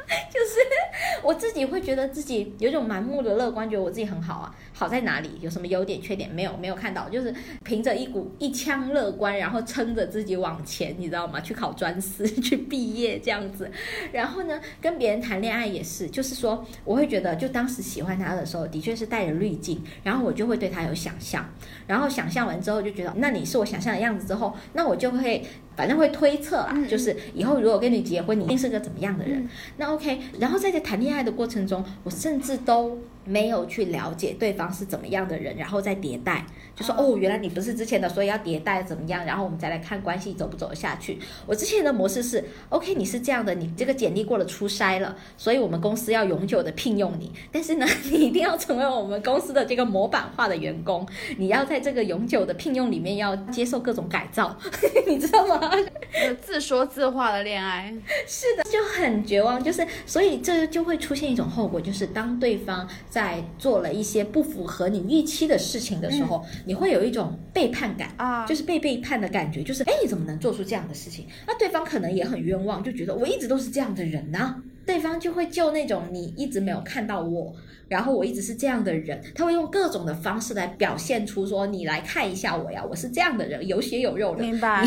[0.31, 4.55] 就是我自己会觉得自己有种盲目的乐观，觉得我自己很好啊。
[4.79, 5.31] 好在哪里？
[5.41, 6.31] 有什么优点、缺点？
[6.31, 7.09] 没有，没有看到。
[7.09, 11.41] 就是凭着一股一腔乐观，然后撑着自己往前，你知道吗？
[11.41, 13.71] 去考专司， 去毕业这样子。
[14.13, 21.49] 然后呢，跟别人谈恋爱也是，就是说，我会觉得，就当时喜欢他的时候，的确是带着滤镜，然后我就会对他有想象，
[21.87, 25.43] 然后想象完之后就觉得，那你是我想象的样子之后，那我就会。
[25.77, 29.47] 反正会推测啦，就是以后如果跟你结婚，你一定是个怎么样的人？
[29.77, 32.99] 那 OK，然后在这谈恋爱的过程中，我甚至都。
[33.27, 39.25] 没有去了解对方是怎么样的人，然后再迭代，就说哦，原来你不是之前的，所以要迭代怎么样？
[39.25, 41.19] 然后我们再来看关系走不走得下去。
[41.45, 47.33] 我之前的模式是，OK，你是这样的，你这个简历过了初筛了，所以我们公司要永久的聘用你。
[47.51, 51.07] 但是呢， 你一定要成为我们公司的这个模板化的员工，
[51.37, 54.57] 你要在这个永久的聘用里面要接受各种改造，
[55.07, 55.71] 你知道吗？
[56.41, 57.93] 自说自话的恋爱，
[58.27, 59.63] 是的，就很绝望。
[59.63, 62.87] 就是所以这就会出现一种后果，就是当对方。
[63.17, 71.27] 在做了一些不符合你预期的事情的时候，你会有一种背叛感啊，就是被背叛的感觉，就是哎，你怎么能做出这样的事情？
[71.47, 74.63] 那对方可能也很冤枉，就觉得我一直都是这样的人呢。
[74.87, 77.53] 对方就会就那种你一直没有看到我，
[77.89, 84.43] 然后我一直是这样的人，他会用各种的方式来表现出说你来看一下我呀，我是这样的人，有血有肉的。
[84.43, 84.85] 明白？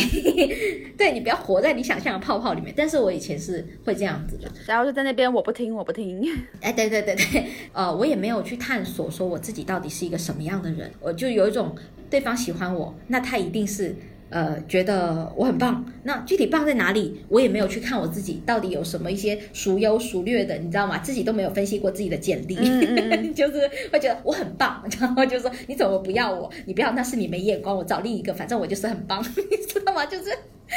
[0.98, 2.74] 对你不要活在你想象的泡泡里面。
[2.76, 6.24] 但是我以前是会这样子的，然后就在那边我不听我不听。
[6.62, 11.76] 哎，对对对对， 呃，我也没有去探索说我自己到底是一个什么样的人，我就有一种
[12.10, 13.96] 对方喜欢我，那他一定是。
[14.30, 17.20] 呃，觉得我很棒，那具体棒在哪里？
[17.30, 21.00] 我也没有去看我自己到底有什么一些孰优孰劣的，你知道吗？
[21.00, 22.56] 自己都没有分析过自己的简历，
[23.34, 26.50] 就是会觉得我很棒，然后就说你怎么不要我？
[26.66, 29.20] 你不要那是你没眼光，我找另一个，反正我就是很棒，
[29.50, 30.06] 你知道吗？
[30.06, 30.26] 就是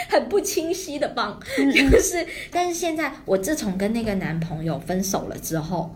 [0.08, 2.26] 很不清晰的棒，就是。
[2.50, 5.94] 但是现在我自从跟那个男朋友分手了之后，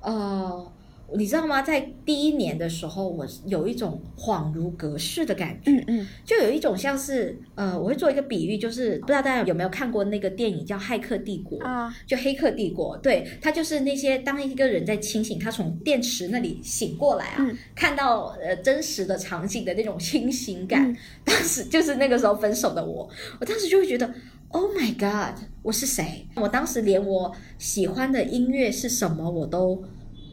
[0.00, 0.66] 呃。
[1.16, 1.62] 你知道吗？
[1.62, 20.94] 在第一年的时候，我有一种恍如隔世的感觉，嗯嗯，就有一种像是，呃，我会做一个比喻，就是不知道大家有没有看过那个电影叫《骇客帝国》啊，就《黑客帝国》，对，它就是那些当一个人在清醒，他从电池那里醒过来啊，看到呃真实的场景的那种清醒感。
[21.24, 23.08] 当时就是那个时候分手的我，
[23.40, 24.12] 我当时就会觉得
[24.48, 26.26] ，Oh my God，我是谁？
[26.36, 29.82] 我当时连我喜欢的音乐是什么我都。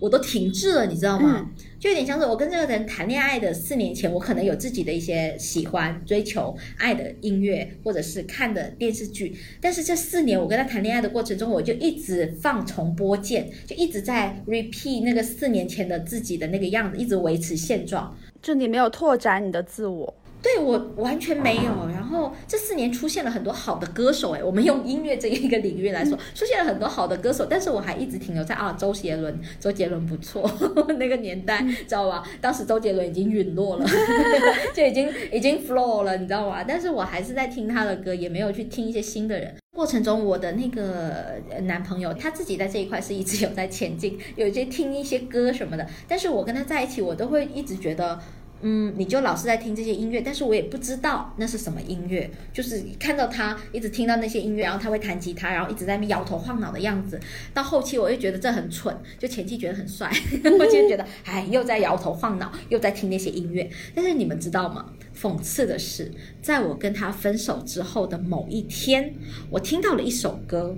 [0.01, 1.47] 我都停滞了，你知道吗？
[1.79, 9.35] 就有点像是我跟这个人谈恋爱的四年前，我可能有自己的一些喜欢、追求、爱的音乐，或者是看的电视剧。
[9.61, 18.17] 但是这四年我跟他谈恋爱的过程中，我就一直放重播键，就一直在 repeat 那个四年前的自己的那个样子，一直维持现状。
[18.41, 20.11] 就你没有拓展你的自我。
[20.41, 30.49] 对我完全没有，然后这四年出现了很多好的歌手，哎，我们用音乐这一个领域来说，出现了很多好的歌手，但是我还一直停留在啊，周杰伦，周杰伦不错，
[30.97, 32.23] 那个年代知道吧？
[32.41, 33.85] 当时周杰伦已经陨落了，
[34.73, 36.63] 就已经已经 flow 了，你知道吗？
[36.67, 39.55] 但是我还是在听他的歌，也没有去听一些新的人。
[39.75, 48.19] 过程中，我的那个男朋友他自己在这一块是一直有在前进，有一些听一些歌什么的，但是我跟他在一起，我都会一直觉得。
[48.61, 57.19] 嗯，你就老是在听这些音乐，但是我也不知道那是什么音乐，就是看到他一直听到那些音乐，然后他会弹吉他，然后一直在那摇头晃脑的样子。
[57.53, 60.09] 到后期我又觉得这很蠢，就前期觉得很帅，
[60.59, 63.69] 后期觉得哎又在摇头晃脑，又在听那些音乐。
[63.95, 64.85] 但是你们知道吗？
[65.19, 69.13] 讽刺的是，在我跟他分手之后的某一天，
[69.49, 70.75] 我听到了一首歌。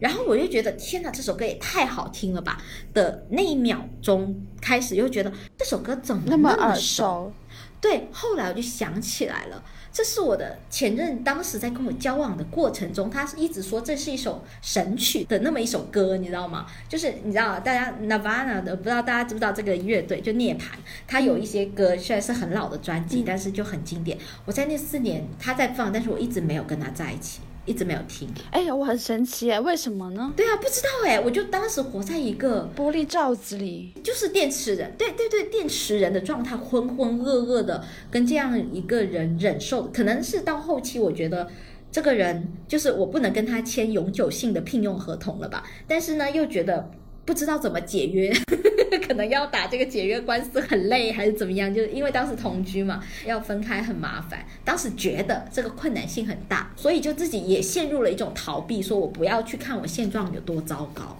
[0.00, 2.60] 然后我就觉得天哪，这首歌也太好听了吧！
[2.92, 7.32] 的那一秒钟开始，又觉得这首歌怎么那么耳熟？
[7.80, 9.62] 对，后来我就想起来了，
[9.92, 16.66] 这是我的前任当时在跟我交往的过程中，他是一直说这是一首神曲的那么一首歌，你知道吗？
[16.88, 20.62] 就是你知道，大家 Nirvana 的，不知道大家知不知道这个乐队，就涅槃，
[21.06, 24.18] 他有一些歌虽然是很老的专辑，嗯但是就很经典。
[24.44, 27.38] 我在那四年他在放，但是我一直没有跟他在一起，
[27.68, 28.26] 一直没有听。
[28.50, 30.32] 哎呀，我很神奇哎，为什么呢？
[30.34, 41.46] 对啊，不知道哎，我就当时活在一个玻璃罩子里，就是电池人，对对对，电池人的状态，浑浑噩噩的，跟这样一个人忍受，可能是到后期，我觉得
[41.92, 46.90] 这个人就是我不能跟他签永久性的聘用合同了吧，但是呢，又觉得
[47.28, 48.32] 不知道怎么解约，
[49.06, 51.72] 可能要打这个解约官司很累，还是怎么样？
[51.72, 61.18] 就是因为当时同居嘛，要分开很麻烦，当时觉得这个困难性很大，所以就自己也陷入了一种逃避，说我不要去看我现状有多糟糕，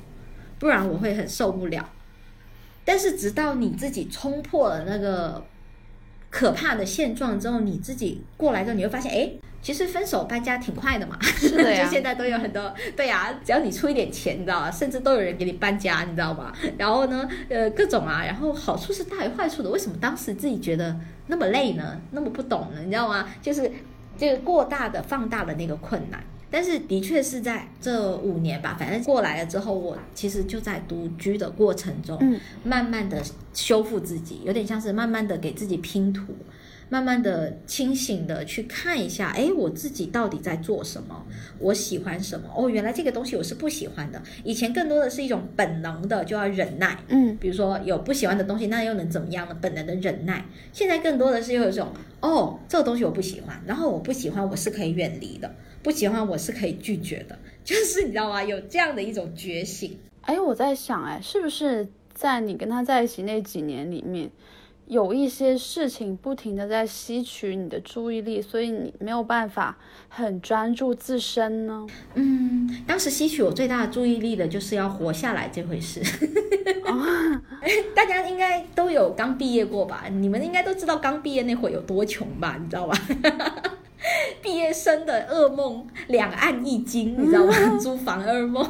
[0.58, 1.86] 不然我会很受不了。
[2.86, 5.44] 但是直到你自己冲破了那个
[6.30, 9.30] 可怕的现状之后，你自己过来之后，你会发现，哎，
[9.60, 11.18] 其实分手搬家挺快的嘛。
[11.22, 14.70] 是的呀 就现在都有很多，对呀、只要你出一点钱，你知道吧？
[14.70, 16.52] 甚至都有人给你搬家，你知道吗？
[16.76, 19.70] 然后呢，呃，各种啊，然后好处是大于坏处的。
[19.70, 20.96] 为什么当时自己觉得
[21.26, 22.00] 那么累呢？
[22.12, 22.80] 那么不懂呢？
[22.84, 23.28] 你知道吗？
[23.42, 23.70] 就是
[24.16, 26.22] 这个过大的放大了那个困难。
[26.50, 36.34] 但是的确是在这五年吧，反正过来了之后，我其实就在独居的过程中，嗯慢慢的修复自己，有点像是慢慢的给自己拼图，
[36.88, 41.26] 慢慢的清醒的去看一下，哎，我自己到底在做什么，
[41.58, 42.48] 我喜欢什么？
[42.56, 44.22] 哦，原来这个东西我是不喜欢的。
[44.44, 46.98] 以前更多的是一种本能的，就要忍耐。
[47.08, 49.56] 嗯，比如说有不喜欢的东西，那又能怎么样呢？
[49.60, 50.44] 本能的忍耐。
[50.72, 58.42] 现在更多的是有一种，哦，这个东西我不喜欢，然后我不喜欢，我是可以远离的，不喜欢我是可以拒绝的， 就是你知道吗？
[58.42, 59.98] 有这样的一种觉醒。
[60.22, 64.30] 哎，我在想，哎，是不是在你跟他在一起那几年里面，
[64.88, 69.76] 有一些事情不停的在吸取你的注意力，所以你没有办法
[70.08, 71.86] 很专注自身呢？
[72.14, 76.00] 嗯，当时吸取我最大的注意力的就是要活下来这回事。
[77.94, 80.06] 大家应该都有刚毕业过吧？
[80.10, 82.56] 你们应该都知道刚毕业那会有多穷吧？
[82.58, 82.98] 你知道吧？
[84.42, 87.52] 毕业生的噩梦，两岸一金，你知道吗？
[87.78, 88.64] 租房噩梦，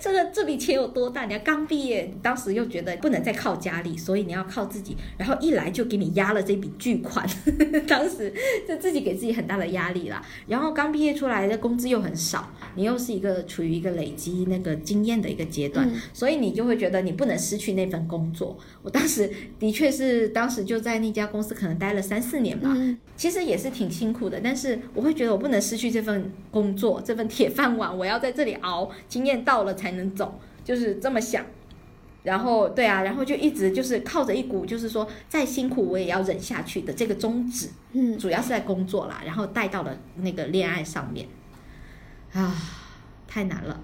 [0.00, 1.24] 这个这笔钱有多大？
[1.24, 7.26] 你要刚毕业，当时又觉得不能再靠家里，所以你要靠自己，然后一来就给你压了这笔巨款，
[7.88, 8.32] 当时
[8.68, 10.22] 就自己给自己很大的压力啦。
[10.46, 18.56] 然后刚毕业出来的工资又很少，你又是一个处于一个累积那个经验的一个阶段，嗯所以你就会觉得你不能失去那份工作。
[18.82, 31.44] 我当时的确是，当时就在那家公司可能待了三四年吧，嗯其实也是挺辛苦的，但是我会觉得我不能失去这份工作，这份铁饭碗，我要在这里熬，经验到了才能走，就是这么想。
[32.22, 41.28] 然后对啊，然后就一直就是靠着一股就是说再辛苦我也要忍下去的这个宗旨，嗯，主要是在工作啦，然后带到了那个恋爱上面，
[42.32, 42.54] 啊，
[43.28, 43.80] 太难了。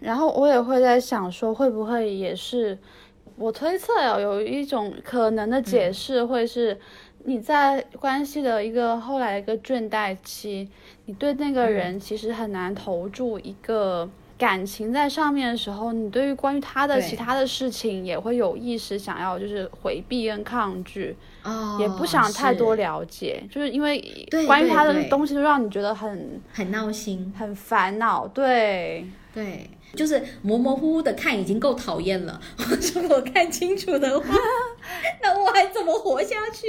[0.00, 2.78] 然后我也会在想说，会不会也是
[3.36, 6.78] 我推测有，有一种可能的解释会是。
[7.24, 10.68] 你在关系的一个后来一个倦怠期，
[11.06, 24.00] 你对那个人其实很难投注一个感情在上面的时候，你对于关于他的其他的事情也会有意识想要就是回避跟抗拒，哦，也不想太多了解，就是因为
[24.46, 27.32] 关于他的东西都让你觉得很很闹心。
[27.38, 29.06] 很烦恼，对。
[29.34, 32.40] 对，就是模模糊糊的看已经够讨厌了。
[32.94, 34.34] 如果看清楚的话，
[35.22, 36.66] 那我还怎么活下去、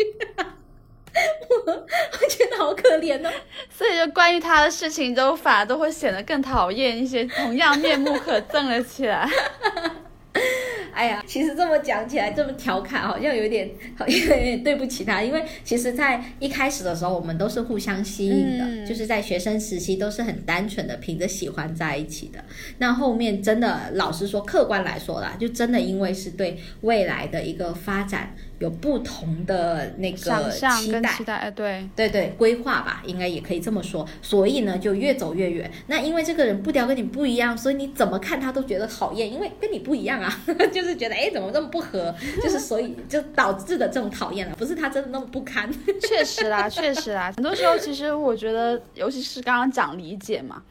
[1.65, 3.31] 我 我觉得好可怜哦。
[3.69, 9.29] 所以就关于他的事情，都反而都会显得更讨厌一些，同样面目可憎了起来。
[10.93, 15.23] 哎呀，其实这么讲起来，这么调侃，好像有点，好像有点对不起他。
[15.23, 22.43] 因为其实，在一开始的时候，我们都是互相吸引的，嗯就是在学生时期都是很单纯的，凭着喜欢在一起的。
[22.77, 30.29] 那后面真的，老实说，客观来说啦，就真的因为是对未来的一个发展有不同的那个期
[30.89, 31.03] 待。
[31.11, 34.07] 期待，哎，对，对对，规划吧，应该也可以这么说。
[34.21, 35.69] 所以呢，就越走越远。
[35.87, 40.33] 那因为这个人步调跟你不一样，所以你怎么看他都觉得讨厌，因为跟你不一样啊，
[40.71, 45.69] 就是觉得哎怎么这么不合，就是所以就导致的这种讨厌了，不是他真的那么不堪。
[46.07, 50.63] 确实啦，确实啦，很多时候其实我觉得，尤其是刚刚讲理解嘛，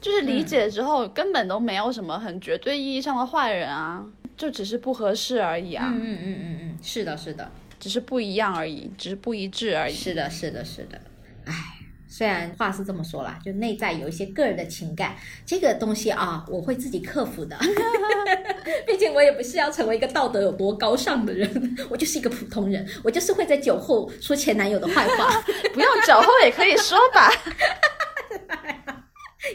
[0.00, 4.04] 就是理解之后、根本都没有什么很绝对意义上的坏人啊，
[4.36, 9.94] 就只是不合适而已啊，嗯嗯嗯嗯嗯，是的，是的，只是不一样而已，只是不一致而已。
[9.94, 11.00] 是的，是的，是的。
[11.46, 11.52] 唉，
[12.06, 17.56] 虽然话是这么说啦，就内在有一些个人的情感，这个东西啊，我会自己克服的。
[18.86, 21.48] 毕竟我也不是要成为一个道德有多高尚的人，
[21.88, 25.42] 我就是一个普通人，我就是会在酒后说前男友的坏话。
[25.72, 27.30] 不用酒后也可以说吧，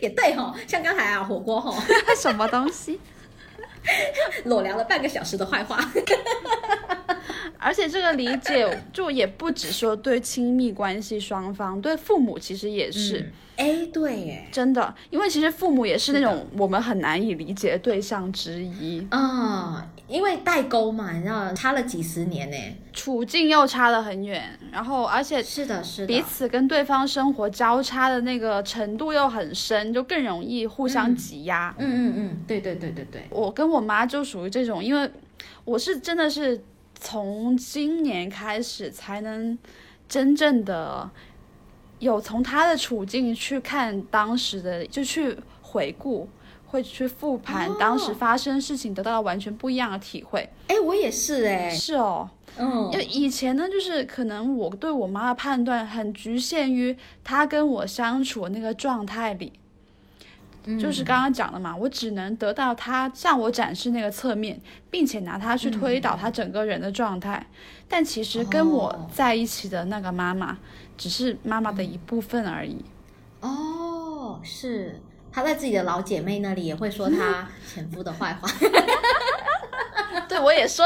[0.01, 1.83] 也对哈、像刚才啊火锅哈、
[2.15, 2.99] 什么东西？
[4.45, 5.79] 裸聊了半个小时的坏话。
[7.61, 13.19] 而且这个理解 就也不只说对亲密关系双方，对父母其实也是。
[13.19, 22.57] 嗯哎，对耶，真的，因为其实父母也是那种我们很难以理解的对象之一，啊、因为代沟嘛，你知道差了几十年呢。
[22.91, 31.75] 处境又差得很远，然后而且是的，是的，彼此跟对方生活交叉的那个程度又很深，就更容易互相挤压。
[31.77, 35.07] 嗯嗯嗯，对对对对对，我跟我妈就属于这种，因为
[35.65, 36.59] 我是真的是
[37.01, 39.57] 从今年开始才能
[40.07, 41.09] 真正的
[41.99, 46.29] 有从他的处境去看当时的，就去回顾。
[46.67, 50.49] 会去复盘哦当时发生事情，得到了完全不一样的体会。
[50.69, 56.95] 哎，我也是哎，是哦，嗯因为以前呢，就是可能我对我妈的判断很局限于
[57.25, 59.51] 她跟我相处那个状态里，
[60.65, 67.45] 嗯就是刚刚讲的嘛，我只能得到他向我展示那个侧面，并且拿它去推导他整个人的状态。
[67.89, 70.57] 但其实跟我哦在一起的那个妈妈，
[70.97, 72.85] 只是妈妈的一部分而已。
[73.41, 75.01] 哦，是
[75.31, 78.47] 她在自己的老姐妹那里也会说她 前夫的坏话。
[80.29, 80.85] 对我也说，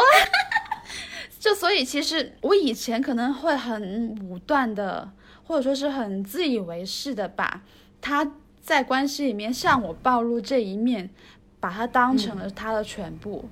[1.40, 5.12] 就所以其实我以前可能会很武断的，
[5.44, 7.62] 或者说是很自以为是的把
[8.02, 8.32] 他
[8.66, 11.08] 在关系里面向我暴露这一面，
[11.60, 13.48] 把他当成了他的全部，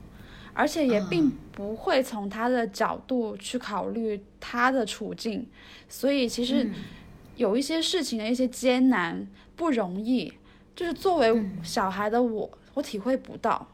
[0.55, 5.47] 而且也并不会从他的角度去考虑他的处境，
[5.87, 6.73] 所以其实嗯。
[7.35, 10.33] 有一些事情的一些艰难不容易，
[10.75, 11.59] 就是作为嗯。
[11.63, 13.67] 小孩的我，我体会不到。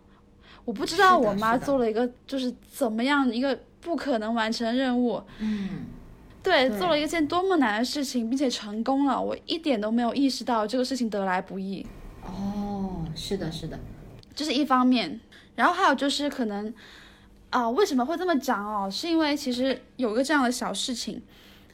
[0.65, 5.85] 我不知道我妈做了一个就是怎么样一个不可能完成的任务，嗯，
[6.41, 11.85] 对，对做了一件多么难的事情，并且成功了，我一点都没有意识到这个事情得来不易，
[12.23, 13.79] 哦，是的，是的，
[14.33, 15.19] 这是一方面。
[15.55, 16.73] 然后还有就是可能
[17.49, 18.89] 啊、为什么会这么讲哦？
[18.89, 21.21] 是因为其实有一个这样的小事情。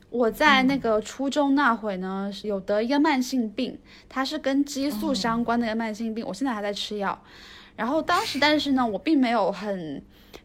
[0.09, 7.21] 我在那个初中那会呢，有得一个慢性病，它是跟激素相关的一个慢性病，我现在还在吃药。
[7.75, 10.01] 然后当时，但是呢，我并没有很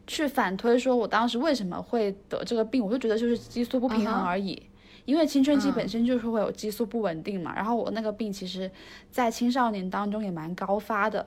[0.07, 4.61] 去反推说我当时为什么会得这个病，我就觉得就是激素不平衡而已。
[5.05, 8.69] 因为青春期嗯本身就是会有激素不稳定嘛，然后我那个病其实，
[9.09, 11.25] 在青少年当中也蛮高发的，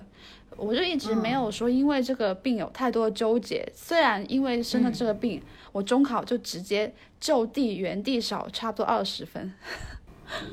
[0.56, 3.68] 我就一直没有说因为这个病有太多的纠结。
[3.74, 5.42] 虽然因为生了这个病，
[5.72, 9.52] 我中考就直接就地原地少差不多二十分。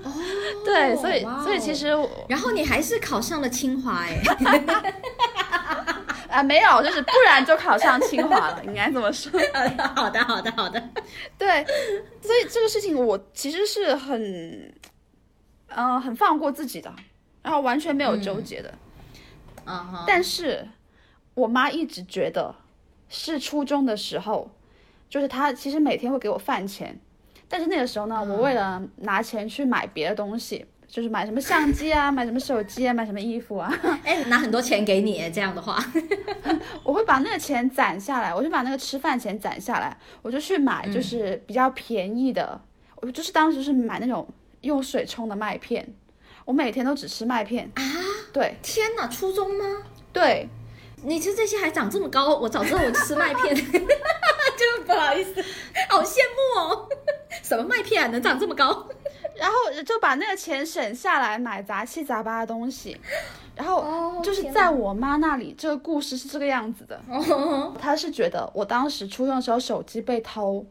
[0.03, 0.12] 哦，
[0.66, 1.88] 对，所以哦所以其实
[2.28, 4.20] 然后你还是考上了清华哎，
[6.32, 9.32] 啊没有，就是不然就考上清华了，应该这么说。
[9.96, 10.82] 好的，好的，好的，
[11.38, 11.64] 对，
[12.22, 14.74] 所以这个事情我其实是很，
[15.68, 16.94] 呃，很放过自己的，
[17.44, 18.74] 然后完全没有纠结的。
[19.66, 20.68] 嗯哼，但是
[21.34, 22.56] 我妈一直觉得
[23.10, 24.50] 是初中的时候，
[25.10, 27.00] 就是她其实每天会给我饭钱，
[27.50, 33.74] 但是那个时候呢，我为了拿钱去买别的东西，就是买什么相机啊，买什么手机啊，买什么衣服啊，
[34.04, 35.82] 哎，拿很多钱给你，这样的话，
[36.84, 42.60] 我会把那个钱攒下来，我就把那个吃饭钱攒下来，我就去买就是比较便宜的，
[42.98, 44.28] 我就是当时是买那种
[44.62, 45.88] 用水冲的麦片，
[46.44, 47.82] 我每天都只吃麦片啊，
[48.34, 49.64] 对天哪，初中吗？
[50.12, 50.50] 对，
[51.06, 55.42] 你吃这些还长这么高，我早知道我吃麦片， 就不好意思，
[55.89, 56.89] 好羡慕哦。
[57.42, 58.89] 什么麦片啊，能长这么高？
[59.42, 62.96] 然后就把那个钱省下来买杂七杂八的东西，
[63.56, 67.02] 然后哦就是在我妈那里，这个故事是这个样子的。
[67.10, 70.64] 哦，她是觉得我当时初中的时候手机被偷，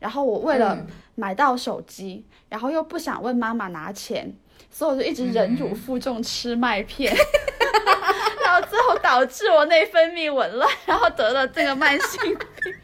[0.00, 0.86] 然后我为了嗯。
[1.18, 4.30] 买到手机，然后又不想问妈妈拿钱，
[4.70, 7.10] 所以我就一直忍辱负重吃麦片，
[8.44, 12.74] 然后最后导致我内分泌紊乱，然后得了这个慢性病。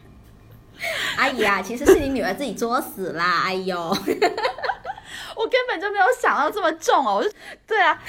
[1.18, 3.94] 阿姨啊，其实是你女儿自己作死啦，哎呦，
[5.36, 7.30] 我根本就没有想到这么重哦，我就
[7.66, 8.00] 对啊，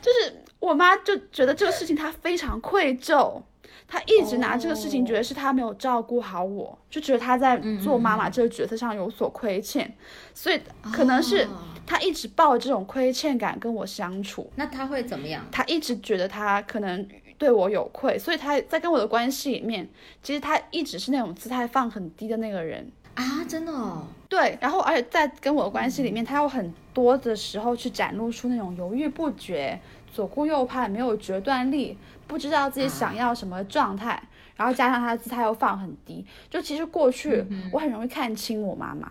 [0.00, 3.42] 就是我妈就觉得这个事情她非常愧疚。
[3.90, 9.96] 她一直拿这个事情觉得是她没有照顾好我，就觉得她在做妈妈这个角色上有所亏欠，
[10.34, 10.60] 所以
[10.92, 11.48] 可能是
[11.86, 14.52] 她一直抱着这种亏欠感跟我相处。
[14.56, 15.42] 那她会怎么样？
[15.50, 17.08] 她一直觉得她可能
[17.38, 19.88] 对我有愧，所以他在跟我的关系里面，
[20.22, 23.72] 其实他一直是那种姿态放很低的那个人啊，真的。
[23.72, 24.08] 哦。
[24.28, 29.80] 对，然后而且在跟我的关系里面，他有很多的时候去展露出那种犹豫不决、
[30.12, 31.96] 左顾右盼、没有决断力。
[32.26, 34.22] 不知道自己想要什么状态，
[34.54, 39.10] 然后加上他的姿态又放很低，就其实过去我很容易看清我妈妈，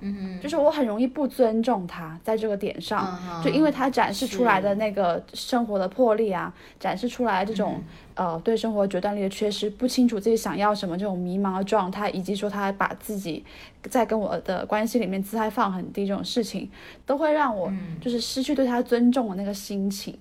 [0.00, 7.82] 嗯，就是我很容易不尊重他在这个点上，就因为他展示出来的那个生活的魄力啊，展示出来这种
[8.14, 13.42] 呃对生活决断力的缺失，不清楚自己想要什么这种迷茫的状态，以及说他把自己
[13.84, 16.70] 在跟我的关系里面姿态放很低这种事情，
[17.06, 20.18] 都会让我就是失去对他尊重的那个心情。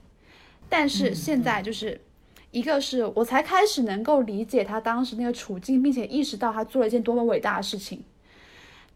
[0.70, 2.00] 但是现在就是，
[2.52, 8.02] 一个是我才开始能够理解他当时那个处境，并且意识到他做了一件多么伟大的事情。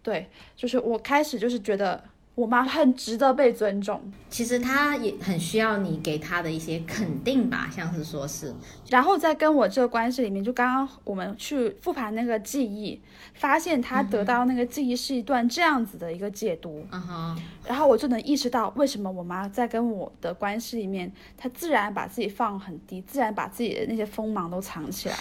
[0.01, 2.03] 对，就是我开始就是觉得。
[2.35, 8.55] 我妈很值得被尊重，其实她也很需要你给她的一些肯定吧，像是说是，
[8.87, 13.01] 然后在跟我这个关系里面，就刚刚我们去复盘那个记忆，
[13.33, 25.17] 发现她得到那个记忆是一段这样子的一个解读，嗯哼，然后我就能意识到为什么我妈在跟我的关系里面，她自然把自己放很低，自然把自己的那些锋芒都藏起来，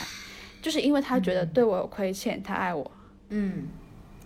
[0.63, 2.89] 就是因为她觉得对我有亏欠，她爱我，
[3.31, 3.67] 嗯。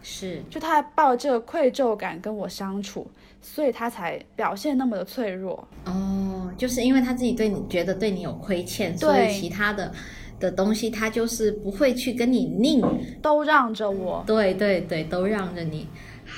[0.02, 3.06] 是，就他抱着这个愧疚感跟我相处，
[3.40, 5.66] 所以他才表现那么的脆弱。
[5.84, 9.92] 哦，就是因为他自己对你觉得对你有亏欠，所以其他的
[10.40, 12.82] 的东西他就是不会去跟你拧，
[13.22, 14.24] 都让着我。
[14.26, 15.86] 对对对，都让着你。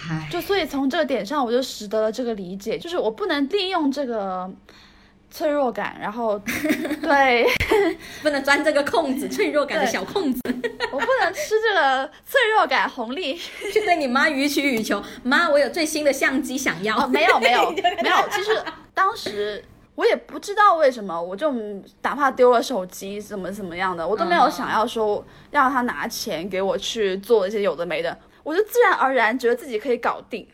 [0.08, 4.50] 唉，就所以从这个点上，我就识得了这个理解，就是我不能利用这个。
[5.34, 6.38] 脆弱感，然后
[7.02, 7.44] 对，
[8.22, 10.40] 不能钻这个空子，脆弱感的小空子。
[10.92, 13.36] 我不能吃这个脆弱感红利，
[13.72, 15.02] 去对你妈予取予求。
[15.24, 17.04] 妈，我有最新的相机想要。
[17.08, 18.56] 没有没有没有，其实
[18.94, 19.60] 当时
[19.96, 21.50] 我也不知道为什么，我就
[22.02, 30.46] 哪怕丢了手机怎么怎么样的，我都没有想要说让他拿钱给我去做一些有的没的，我就自然而然觉得自己可以搞定。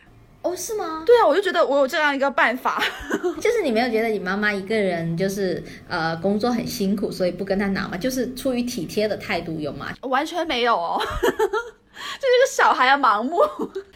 [0.43, 1.03] 哦，是吗？
[1.05, 2.83] 对啊，我就觉得我有这样一个办法，
[3.41, 7.97] 就是你没有觉得你妈妈一个人就是呃工作很辛苦，所以不跟她拿吗？
[7.97, 9.89] 就是出于体贴的态度有吗？
[10.03, 13.39] 完全没有哦， 就是个小孩啊，盲目。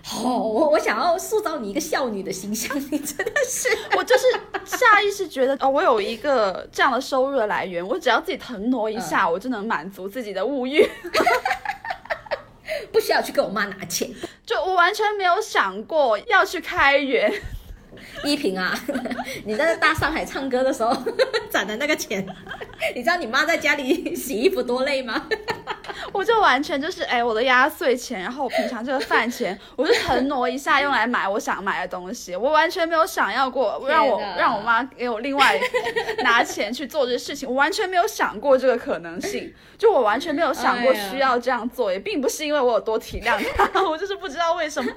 [0.02, 4.24] 好，我我想要塑造你一个孝女的形象，你真的是，我就是
[4.66, 10.86] 下意识觉得哦，我有一个这样的收入的来源，我只要自己腾挪一下，我就能满足自己的物欲。
[12.92, 14.10] 不需要去跟我妈拿钱，
[14.46, 17.32] 就我完全没有想过要去开源。
[18.24, 18.74] 依萍啊，
[19.44, 20.96] 你在大上海唱歌的时候
[21.50, 22.24] 攒的那个钱，
[22.94, 25.26] 你知道你妈在家里洗衣服多累吗？
[26.12, 32.34] 我就完全就是哎，我的压岁钱，然后我平常这个饭钱，我就腾挪一下用来买我想买的东西。
[32.36, 35.58] 我完全没有想要过让我让我妈给我另外
[36.22, 39.52] 拿钱去做这些事情，我完全没有想过这个可能性。
[39.76, 44.90] 就我完全没有想过需要这样做，也并不是因为我有多体谅她，我就是不知道为什么，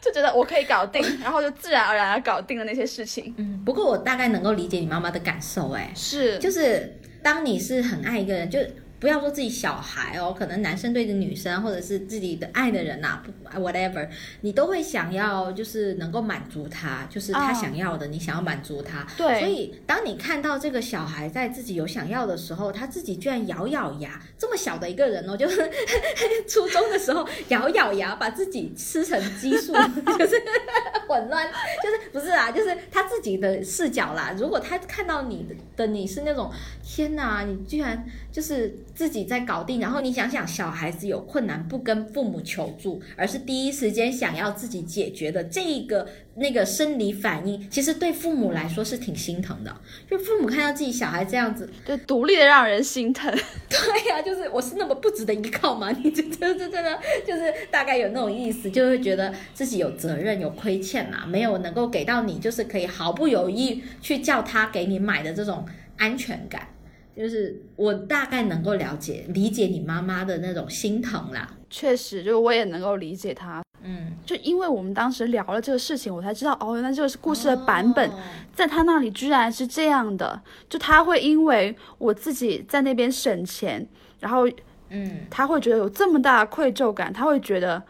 [0.00, 3.34] 就觉得我可以搞定，然后就自然而然的搞定了那些事情。
[3.36, 8.58] 嗯，不过我大概能够理解你妈妈的感受，哎，是，就是当你是很爱一个人，就。
[9.04, 14.08] 不要说自己小孩哦，可能男生对着女生，或者是自己的爱的人呐，不，whatever，
[14.40, 19.06] 你都会想要，就是能够满足他，就是他想要的，你想要满足他。
[19.14, 19.40] 对。
[19.40, 25.70] 所以，当你看到这个小孩在自己有想要的时候，他自己居然咬咬牙，这么小的一个人哦，就是
[26.48, 29.74] 初中的时候咬咬牙把自己吃成激素，
[30.18, 30.42] 就是
[31.06, 31.46] 混乱，
[31.82, 34.34] 就是不是啊，就是他自己的视角啦。
[34.38, 36.50] 如果他看到你的的你是那种，
[36.82, 38.02] 天哪，你居然
[38.32, 38.74] 就是。
[38.94, 49.76] 自己在搞定，然后你想想，小孩子有困难不跟父母求助，而是第一时间想要自己解决的这个那个生理反应，其实对父母来说是挺心疼的。
[50.08, 53.32] 就父母看到自己小孩这样子， 就独立的让人心疼。
[53.68, 55.90] 对呀，就是我是那么不值得依靠吗？
[56.02, 65.66] 你这这这真的就是大概有那种意思，就会觉得自己有责任、有亏欠嘛，没有能够给到你，就是可以毫不犹豫去叫他给你买的这种
[65.96, 66.68] 安全感。
[67.16, 71.48] 就是我大概能够了解、理解你妈妈的那种心疼啦。
[71.70, 73.62] 确实，就我也能够理解她。
[73.82, 78.10] 嗯，就因为我们当时聊了这个事情，我才知道哦，原来这个故事的版本
[78.54, 80.40] 在他那里居然是这样的。
[80.70, 83.86] 就他会因为我自己在那边省钱，
[84.20, 84.48] 然后
[84.88, 87.82] 嗯，他会觉得有这么大的愧疚感，他会觉得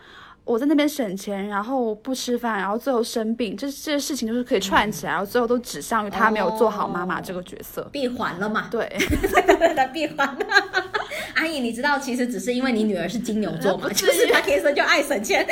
[0.45, 7.83] 我在那边省钱，然后不吃饭，然后最后生病，这这些事情就是可以串起来，然后最后都指向于他没有做好妈妈这个角色。
[7.91, 8.69] 闭环了嘛？
[8.71, 8.87] 对，
[9.75, 10.47] 的闭环了。
[11.37, 15.47] 阿姨，你知道其实只是因为你女儿是金牛座嘛，就是她天生就爱省钱。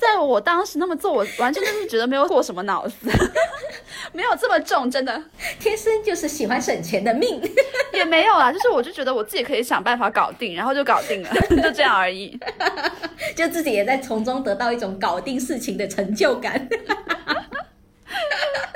[0.00, 2.94] 在我当时那么做，我完全就是觉得没有过什么脑子，
[4.12, 5.22] 没有这么重，真的
[5.58, 7.40] 天生就是喜欢省钱的命。
[7.92, 11.30] 也没有啊，就是我就觉得我自己可以想办法搞定，然后就搞定了，
[11.62, 12.38] 就这样而已。
[13.36, 16.68] 就自己也在从中得到一种搞定事情的成就感。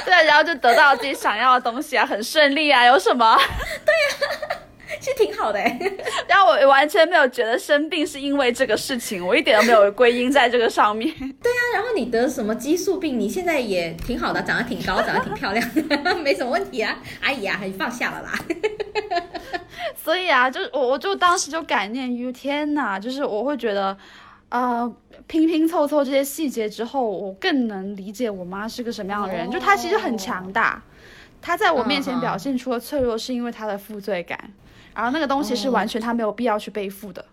[0.05, 3.39] 对，然后就得到自己想要的东西啊，很顺利啊，有什么？
[3.39, 5.78] 其 实挺好的哎。
[6.28, 11.12] 然后我完全没有觉得生病是因为这个事情，我一点都没有归因在这个上面。
[11.18, 13.18] 对啊，然后你得什么激素病？
[13.18, 15.66] 你现在也挺好的，长得挺高，长得挺漂亮，
[16.22, 16.99] 没什么问题啊。
[17.20, 18.32] 阿姨啊，你放下了啦。
[19.97, 23.97] 所以啊，就我我就当时就感念于天呐，就是我会觉得，
[24.51, 24.93] 呃，
[25.26, 29.51] 拼拼凑凑这些细节之后，我更能理解我妈是个什么样的人。
[29.51, 30.82] 就她其实很强大，
[31.41, 34.39] 她在我面前表现出了脆弱，是因为她的负罪感，
[34.95, 37.24] 然后那个东西是完全他没有必要去背负的。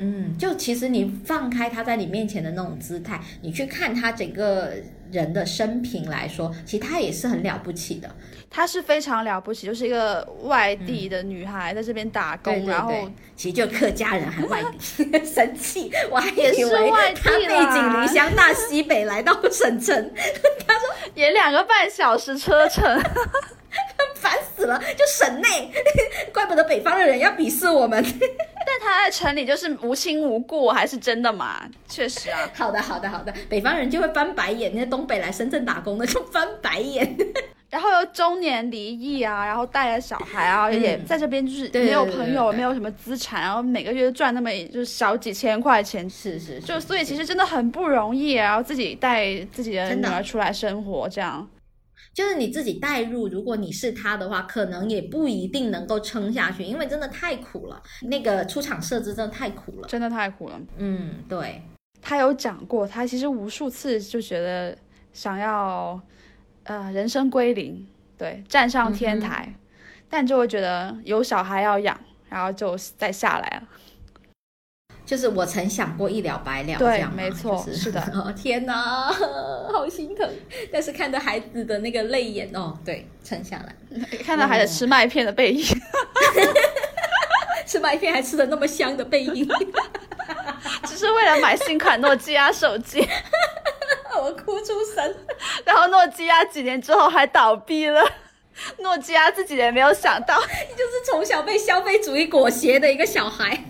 [0.00, 4.72] 嗯，就其实你放开他在你面前的那种姿态，你去看他整个
[5.10, 8.08] 人的生平来说，其实他也是很了不起的。
[8.48, 20.12] 他是非常了不起，就是一个外地的女孩在这边打工，对对然后，其实就客家人还外地， 生气，我还以为他背啦井离乡大西北来到省城，
[20.64, 22.84] 他说也两个半小时车程。
[24.76, 25.70] 就省内，
[26.34, 28.02] 怪不得北方的人要鄙视我们。
[28.66, 31.66] 但他在城里就是无亲无故，还是真的嘛？
[31.88, 32.50] 确实啊。
[32.54, 37.16] 好的，好的，好的，北方人就会翻白眼，那东北来深圳打工的就翻白眼。
[37.70, 51.46] 然后又中年离异啊，然后带了小孩啊，嗯也在这边就是没有朋友，对没有什么资产，然后每个月赚那么就是小几千块钱，是是，就所以其实真的很不容易，然后自己带自己的女儿出来生活，这样
[52.18, 57.80] 就是你自己代入，如果你是他的话，可能也不一定能够撑下去，因为真的太苦了。
[58.02, 59.86] 那个出场设置真的太苦了。
[59.86, 60.60] 真的太苦了。
[60.78, 61.62] 嗯，对，
[62.02, 64.76] 他有讲过，他其实无数次就觉得
[65.12, 66.00] 想要
[66.64, 69.54] 呃人生归零，对，站上天台，
[70.08, 71.96] 但就会觉得有小孩要养，
[72.28, 73.68] 然后就再下来了。
[75.08, 79.10] 就是我曾想过一了百了，对这样吗没错就是是的 哦，天哪，
[79.72, 80.28] 好心疼。
[80.70, 83.74] 但是看着孩子的那个泪眼，哦，对，撑下来，
[84.22, 85.64] 看到孩子吃麦片的背影，
[87.66, 89.48] 吃麦片还吃的那么香的背影，
[90.84, 93.00] 只是为了买新款诺基亚手机，
[94.20, 95.16] 我哭出声。
[95.64, 98.06] 然后诺基亚几年之后还倒闭了。
[98.80, 103.64] 诺基亚自己也没有想到，你就是从小被消费主义裹挟的一个小孩。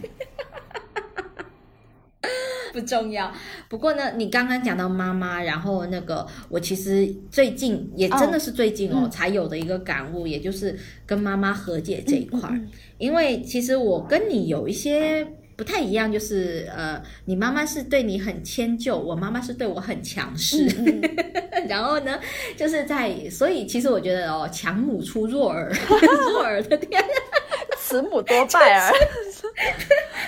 [2.72, 3.32] 不重要，
[3.68, 9.10] 不过呢，你刚刚讲到妈妈，然后那个我其实最近也真的是最近哦、嗯。
[9.10, 12.40] 才有的一个感悟，也就是跟妈妈和解这一块。
[12.48, 12.68] 儿，嗯嗯。
[12.98, 20.68] 因为其实我跟你有一些不太一样，就是呃，你妈妈是对你很迁就，我妈妈是对我很强势。
[20.78, 21.00] 嗯
[21.68, 22.18] 然后呢，
[22.56, 25.72] 就是在，所以其实我觉得哦，强母出弱儿，
[26.30, 27.02] 弱儿的天，
[27.88, 28.92] 慈母多败儿。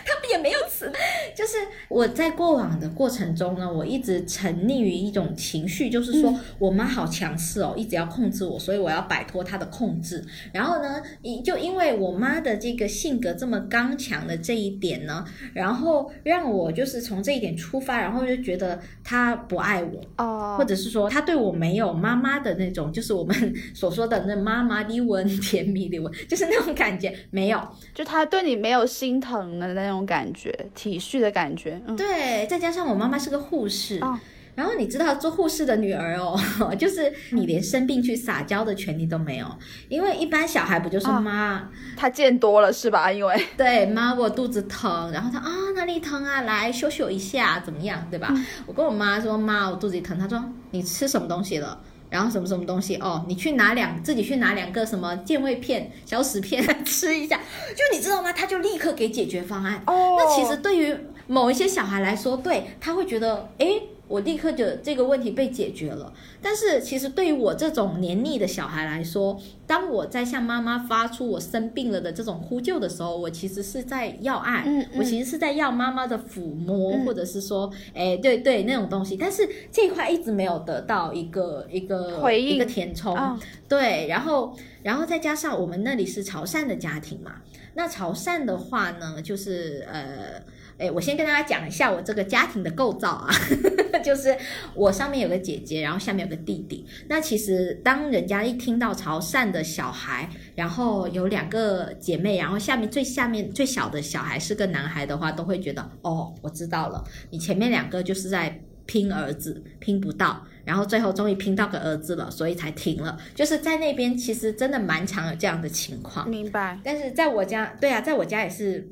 [0.05, 0.91] 他们也没有慈，
[1.37, 1.57] 就是
[1.89, 10.25] 我在过往的过程中呢，我一直沉溺于一种情绪，就是说、我妈好强势哦，一直要控制我，所以我要摆脱她的控制。
[10.53, 11.01] 然后呢，
[11.45, 27.61] 就因为我妈的这个性格这么刚强的这一点呢，然后让我就是从这一点出发，然后就觉得她不爱我，哦或者是说她对我没有妈妈的那种，就是我们 所说的那妈妈的吻、甜蜜的吻，就是那种感觉没有。
[27.95, 31.81] 就他对你没有心疼的那种感觉，体恤的感觉。
[31.87, 33.99] 嗯，对，再加上我妈妈是个护士。
[34.01, 34.19] 哦
[34.57, 36.39] 然后你知道做护士的女儿哦，
[36.79, 39.47] 就是你连生病去撒娇的权利都没有，
[39.89, 43.11] 因为一般小孩不就是啊妈、他见多了是吧？
[43.11, 48.29] 因为对妈我肚子疼，然后他啊哪里疼啊，来修修一下怎么样，对吧？
[48.37, 50.43] 嗯我跟我妈说妈我肚子疼，她说
[50.73, 51.81] 你吃什么东西了？
[52.11, 57.39] 然后什么什么东西哦，你去拿两自己去拿两个什么健胃片、小屎片 吃一下，
[57.75, 58.33] 就你知道吗？
[58.33, 59.83] 他就立刻给解决方案。
[59.87, 60.97] 哦那其实对于
[61.27, 66.13] 某一些小孩来说，对他会觉得，诶，我立刻就这个问题被解决了。
[66.43, 74.89] 但是其实对于我这种黏腻的小孩来说，当我在向妈妈发出我生病了的这种呼救的时候，我其实是在要爱，嗯嗯。
[74.99, 77.07] 我其实是在要妈妈的抚摸，嗯。
[77.07, 79.17] 或者是说，哎，对对那种东西。
[79.17, 82.57] 但是这一块一直没有得到一个一个回应。
[82.57, 83.39] 一个填充，哦。
[83.69, 87.37] 对，然后然后再加上我们那里是潮汕的家庭嘛，
[87.75, 90.43] 那潮汕的话呢，就是呃，
[90.81, 93.29] 哎，我先跟大家讲一下我这个家庭的构造啊，
[94.03, 94.35] 就是
[94.75, 96.87] 我上面有个姐姐，然后下面有个弟弟。
[97.09, 110.45] 那其实当人家一听到潮汕的小孩，然后有两个姐妹，然后下面最下面最小的小孩是个男孩的话，都会觉得哦，我知道了，你前面两个就是在拼儿子，拼不到。
[110.63, 113.19] 然后最后终于拼到个儿子了，所以才停了。
[113.35, 116.29] 就是在那边，其实真的蛮常有这样的情况。
[116.29, 116.79] 明白。
[116.85, 118.87] 但是在我家，对啊，在我家也是，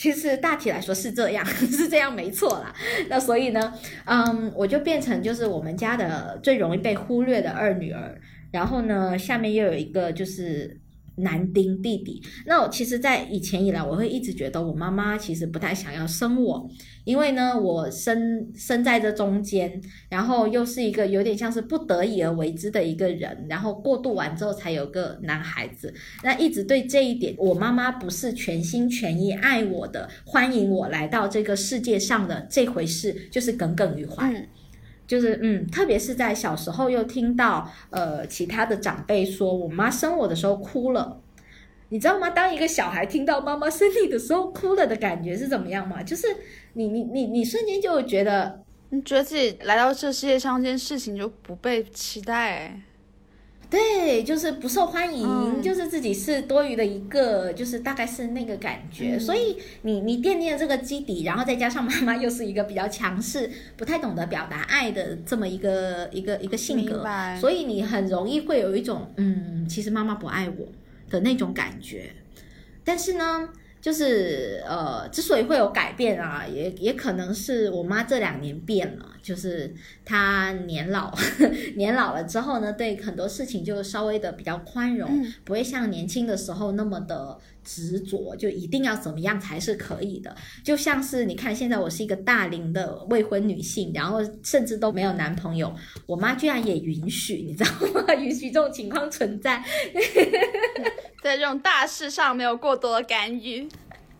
[0.00, 2.74] 其实大体来说是这样， 是这样没错啦。
[3.10, 3.74] 那所以呢，
[4.06, 8.18] 嗯，我就变成就是我们家的最容易被忽略的二女儿。
[8.50, 10.79] 然后呢，下面又有一个就是
[11.22, 12.22] 男丁弟弟。
[12.46, 16.68] 那我其实，在以前以来，我会一直觉得我妈妈其实不太想要生我。
[17.04, 25.92] 因为呢，我生生在这中间，然后又是一个有点像是不得已而为之的一个人，然后过渡完之后才有个男孩子。
[26.22, 34.48] 那一直对这一点，我妈妈不是全心全意爱我的，欢迎我来到这个世界上的这回事，就是耿耿于怀。
[35.10, 41.20] 就是嗯，特别是在小时候又听到呃其他的长辈说我妈生我的时候哭了。
[41.88, 42.30] 你知道吗？
[42.30, 46.00] 当一个小孩听到妈妈生你的时候哭了的感觉是怎么样吗？
[46.00, 46.28] 就是
[46.74, 52.80] 你你你你瞬间就觉得，你觉得自己来到这世界上这件事情就不被期待，
[53.70, 59.18] 对，就是不受欢迎，就是自己是多余的一个，就是大概是那个感觉。
[59.18, 67.06] 所以你你奠定了这个基底，然后再加上妈妈又是一个比较强势、不太懂得表达爱的这么一个一个一个性格，
[67.40, 70.66] 所以你很容易会有一种嗯，其实妈妈不爱我。
[71.10, 72.08] 的那种感觉，
[72.84, 73.48] 但是呢，
[73.80, 79.74] 就是呃，之所以会有改变啊，也也可能是我妈这两年变了，就是
[80.04, 81.12] 她年老，
[81.76, 87.38] 年老了之后呢，对很多事情就稍微的比较宽容，不会像年轻的时候那么的。
[87.62, 95.72] 执着就一定要怎么样才是可以的，就像是你看，现在我是一个大龄的未婚女性，然后甚至都没有男朋友，
[96.06, 98.14] 我妈居然也允许，你知道吗？
[98.16, 99.62] 允许这种情况存在，
[101.20, 103.68] 在这种大事上没有过多的干预。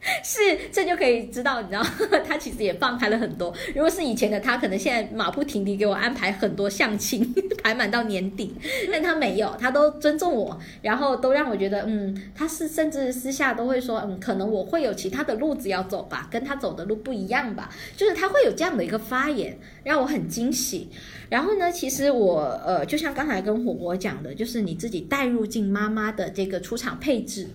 [0.24, 0.40] 是，
[0.72, 1.82] 这就可以知道，你知道，
[2.26, 3.54] 他其实也放开了很多。
[3.74, 8.54] 如果是以前的他，可能现在马不停蹄给我安排很多相亲， 排满到年底。
[8.90, 17.68] 但他没有，他都尊重我，然后都让我觉得，嗯，他是甚至私下都会说，嗯，可能我会有其他的路子要走吧，跟他走的路不一样吧。
[17.94, 20.88] 就是他会有这样的一个发言，让我很惊喜。
[21.28, 27.46] 然后呢，其实我，呃，就像刚才跟火锅讲的，就是你自己带入进妈妈的这个出场配置。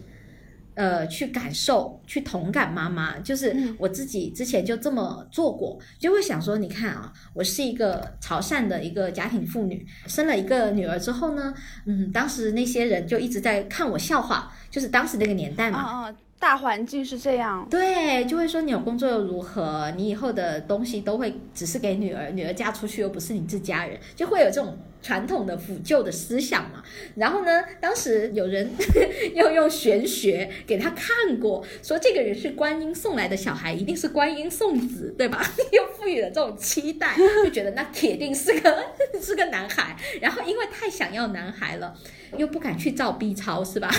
[0.76, 11.54] 呃，去感受，去同感妈妈，就是我自己之前就这么做过，就会想说，你看啊，我是一个潮汕的一个家庭妇女，生了一个女儿之后呢，
[11.86, 16.14] 嗯，当时那些人就一直在看我笑话，就是当时那个年代嘛。
[16.38, 19.90] 大环境是这样，对，就会说你有工作又如何？
[19.96, 26.84] 你以后的东西都会只是给女儿，女儿嫁出去又不是你自家人，就会有这种传统的腐旧的思想嘛。
[27.16, 28.68] 然后呢，当时有人
[29.36, 35.46] 又用玄学给他看过，说这个人是观音送来的小孩，一定是观音送子，对吧？
[35.72, 38.84] 又赋予了这种期待，就觉得那铁定是个
[39.22, 39.96] 是个男孩。
[40.20, 41.96] 然后因为太想要男孩了。
[42.38, 43.90] 又不敢去照 B 超是吧？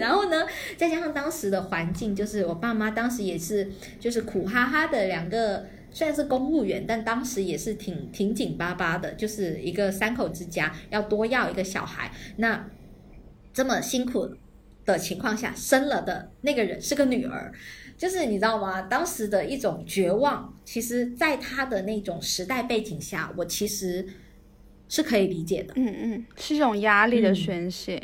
[0.00, 0.44] 然后呢，
[0.76, 12.12] 再加上当时的环境，就是我爸妈当时也是就是苦哈哈的两个，虽然是公务员，但当时也是挺挺紧巴巴的，就是一个三口之家，要多要一个小孩。
[12.36, 12.68] 那
[13.54, 14.28] 这么辛苦
[14.84, 17.50] 的情况下生了的那个人是个女儿，
[17.96, 18.82] 就是你知道吗？
[18.82, 24.06] 当时的一种绝望，其实在他的那种时代背景下，我其实。
[24.86, 28.00] 是可以理解的，嗯嗯，是一种压力的宣泄，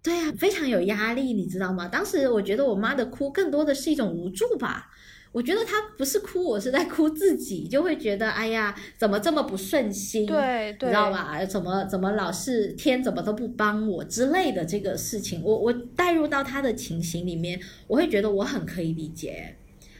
[0.00, 1.88] 对啊，非常有压力，你知道吗？
[1.88, 4.88] 当时我觉得我妈的哭更多的是一种无助吧，
[5.36, 11.44] 我觉得她不是哭，我是在哭自己，就会觉得哎呀，怎么这么不顺心，对，你知道吧？
[11.44, 19.54] 怎么怎么老是天怎么都不帮我之类的这个事情，我我带入到他的情形里面，我会觉得我很可以理解，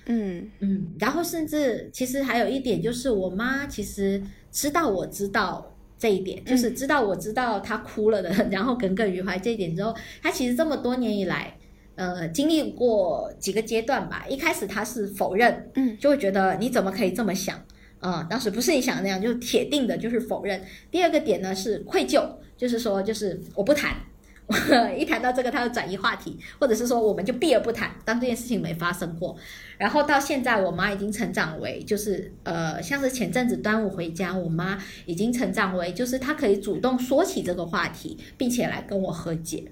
[0.07, 5.71] 嗯嗯，然后甚至其实还有一点就是我妈其实知道我知道。
[5.99, 11.57] 这一点就是知道我知道他哭了的， 然后耿耿于怀这一点之后，她其实这么多年以来，
[11.97, 14.25] 呃，经历过几个阶段吧。
[14.29, 17.61] 一开始他是否认，嗯，就会觉得你怎么可以这么想
[17.99, 18.25] 啊？
[18.31, 20.63] 当时不是你想的那样，就是铁定的就是否认。
[20.91, 22.25] 第二个点呢是愧疚，
[22.57, 23.97] 就是说就是我不谈。
[24.97, 29.37] 一谈到这个，他就转移话题，或者是说，我们就避而不谈，当这件事情没发生过。
[29.77, 39.65] 然后到现在，我妈已经成长为，就是呃，像是前阵子端午回家，我妈已经成长为，就是她可以主动说起这个话题，并且来跟我和解。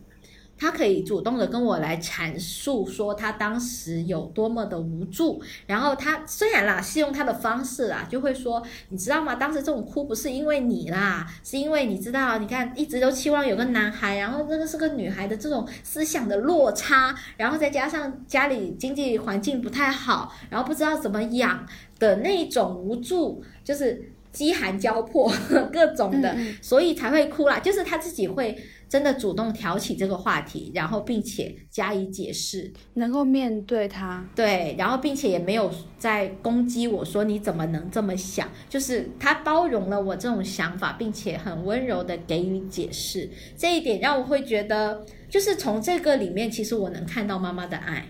[0.65, 9.35] 他可以主动的跟我来阐述说他当时有多么的无助，然后他虽然啦是用他的方式啦，就会说你知道吗？
[9.35, 21.67] 当时这种哭不是因为你啦，是因为你知道，你看一直都期望有个男孩，然后那个是个女孩的这种思想的落差，然后再加上家里经济环境不太好，然后不知道怎么养
[21.99, 25.33] 的那种无助，就是饥寒交迫
[25.73, 27.59] 各种的，所以才会哭啦。
[27.61, 28.55] 就是他自己会。
[28.87, 35.69] 真的主动挑起这个话题，然后并且加以解释，能够面对他，对，然后并且也没有
[35.99, 48.07] 在攻击我说你怎么能这么想，就是他包容了我这种想法，并且很温柔的给予解释，这一点让我会觉得，就是从这个里面，其实我能看到妈妈的爱，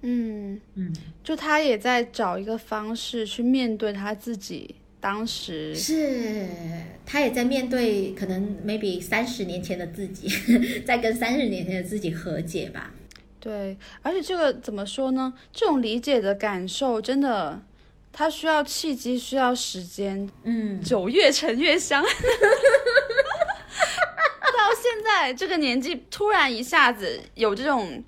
[0.00, 4.74] 嗯嗯，就他也在找一个方式去面对他自己。
[5.02, 6.46] 当时是
[7.04, 10.28] 他也在面对可能 maybe 三十年前的自己，
[10.86, 12.92] 在跟三十年前的自己和解吧。
[13.40, 15.34] 对，而且这个怎么说呢？
[15.52, 17.60] 这种理解的感受真的，
[18.12, 20.30] 它需要契机，需要时间。
[20.44, 22.00] 嗯，酒越陈越香。
[24.52, 28.04] 到现在这个年纪，突然一下子有这种，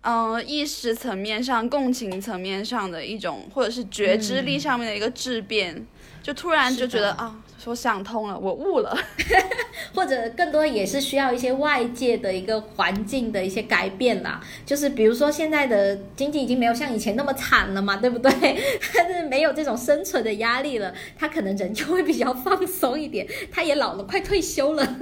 [0.00, 5.86] 嗯，意识层面上、共情层面上的一种，或者是觉知力上面的一个质变。
[6.22, 8.96] 就突然就觉得啊，我想通了，我悟了，
[9.94, 14.40] 或者更多也是需要一些外界的一个环境的一些改变啦。
[14.66, 18.30] 就是比如说现在的经济已经没有像以前那么惨了嘛，对不对？
[18.94, 23.26] 但是没有这种生存的压力了，他可能人就会比较放松一点。
[23.50, 24.96] 他也老了，快退休了，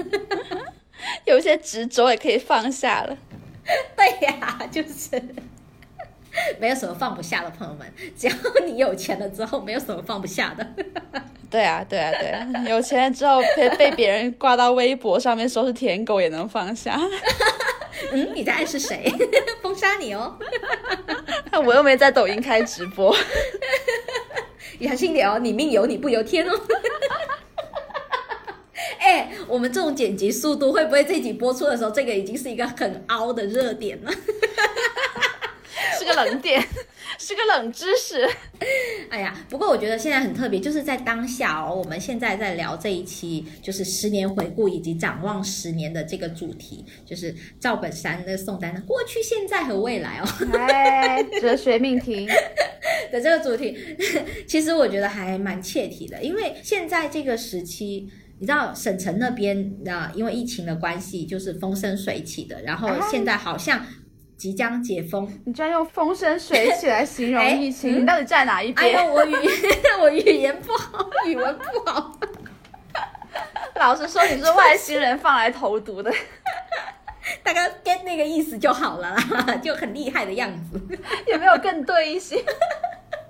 [1.27, 3.17] 有些执着也可以放下了。
[3.97, 5.21] 对呀，就是。
[6.61, 8.35] 没有什么放不下的，朋友们，只要
[8.67, 10.67] 你有钱了之后，没有什么放不下的。
[11.51, 17.01] 对啊，对啊，对啊，有钱了之后被被别人挂到微博上面说是舔狗也能放下。
[18.13, 19.11] 嗯，你在暗示谁？
[19.63, 20.39] 封杀你哦！
[21.65, 23.17] 我又没在抖音开直播。
[24.81, 26.61] 小心点哦，你命由你不由天哦。
[29.01, 34.13] 哎，我们这种剪辑速度，会不会这集播出的时候，这个已经是一个很凹的热点了？
[35.99, 36.63] 是个冷点，
[37.19, 38.29] 是个冷知识。
[39.11, 50.29] 哎呀，不过我觉得现在很特别，就是在当下哦，我们现在在聊这一期，就是十年回顾以及展望十年的这个主题，就是赵本山的宋丹丹过去、现在和未来哦。
[50.59, 52.27] 哎，哲学命题
[53.11, 53.77] 的这个主题，
[54.47, 63.85] 其实我觉得还蛮切题的，因为现在这个时期，你知道省城那边啊，因为疫情的关系，就是风生水起的，然后现在好像。
[64.39, 68.97] 即将解封，你居然用风生水起来形容 疫情，你到底站哪一边？
[68.97, 69.35] 哎呦，我语
[70.01, 72.17] 我语言不好，语文不好。
[73.75, 76.13] 老实说，你是外星人放来投毒的，
[77.43, 80.81] 大概 get 那个意思就好了啦，就很厉害的样子。
[81.27, 82.37] 有没有更对一些？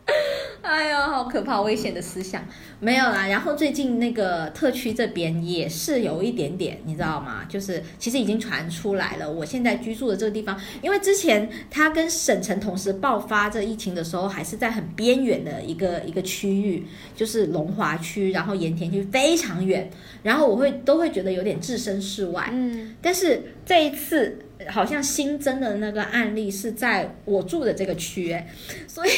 [0.60, 2.44] 哎呀，好可怕，危险的思想
[2.80, 3.26] 没有啦。
[3.26, 7.44] 然后最近那个特区这边也是有一点点，你知道吗？
[7.48, 9.30] 就是其实已经传出来了。
[9.30, 16.86] 我现在居住的这个地方，因为之前它跟省城同时爆发这疫情的时候，还是在很边缘的一个一个区域，
[17.16, 19.90] 就是龙华区，然后盐田区非常远，
[20.22, 22.48] 然后我会都会觉得有点置身事外。
[22.52, 24.38] 嗯，但是这一次。
[24.66, 28.46] 好像新增的那个案例是在我住的这个区，哎，
[28.88, 29.10] 所以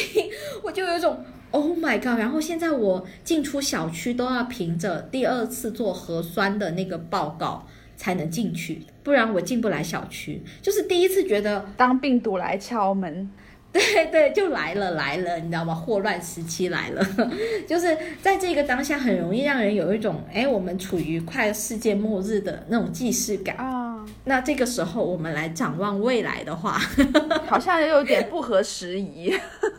[0.63, 2.19] 我就有一种 Oh my god！
[2.19, 7.67] 然后现在我进出小区都要凭着第二次做核酸的那个报告
[7.97, 10.41] 才能进去，不然我进不来小区。
[10.61, 13.29] 就是第一次觉得当病毒来敲门。
[13.73, 15.73] 对对，就来了来了，你知道吗？
[15.73, 17.01] 霍乱时期来了，
[17.65, 23.90] 就是在这个当下，很容易让人有一种，哎，我们处于快世界末日的那种既视感啊。
[24.25, 26.79] 那这个时候，我们来展望未来的话，
[27.47, 29.33] 好像又有点不合时宜，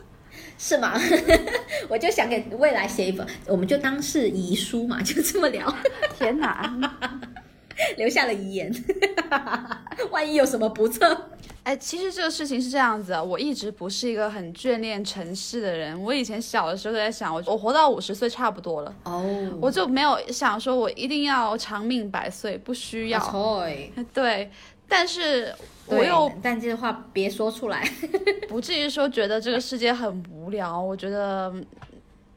[0.57, 0.93] 是吗？
[1.89, 5.73] 我就想给未来写一本，我们就当是遗书嘛，就这么聊。
[6.17, 6.73] 天哪，
[7.97, 8.73] 留下了遗言，
[10.11, 11.29] 万一有什么不测。
[11.63, 15.97] 哎，其实这个事情是这样子，我一直不是一个很眷恋城市的人。
[16.03, 23.19] 我以前小的时候在想，我我活到五十岁差不多了，哦，我就没有想说我一定要长命百岁，不需要。
[24.13, 24.51] 对，
[24.89, 25.55] 但是
[25.85, 27.89] 我又，但这话别说出来，
[28.49, 30.77] 不至于说觉得这个世界很无聊。
[30.77, 31.53] 我觉得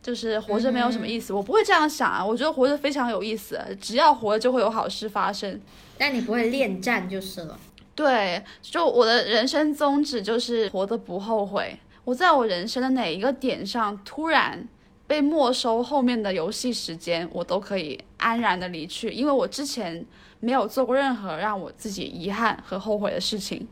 [0.06, 2.24] 就是活着没有什么意思，我不会这样想啊。
[2.24, 5.60] 我觉得活着非常有意思，只要活着就会有好事发生。
[5.98, 7.58] 但你不会恋战就是了。
[7.92, 11.76] 对，就我的人生宗旨就是活得不后悔。
[12.04, 14.68] 我在我人生的哪一个点上突然
[15.08, 20.06] 被没收后面的游戏时间，我都可以安然的离去，因为我之前
[20.38, 23.66] 没有做过任何让我自己遗憾和后悔的事情，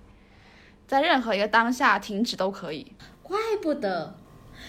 [0.85, 2.90] 在任何一个当下停止都可以。
[3.23, 4.16] 怪不得，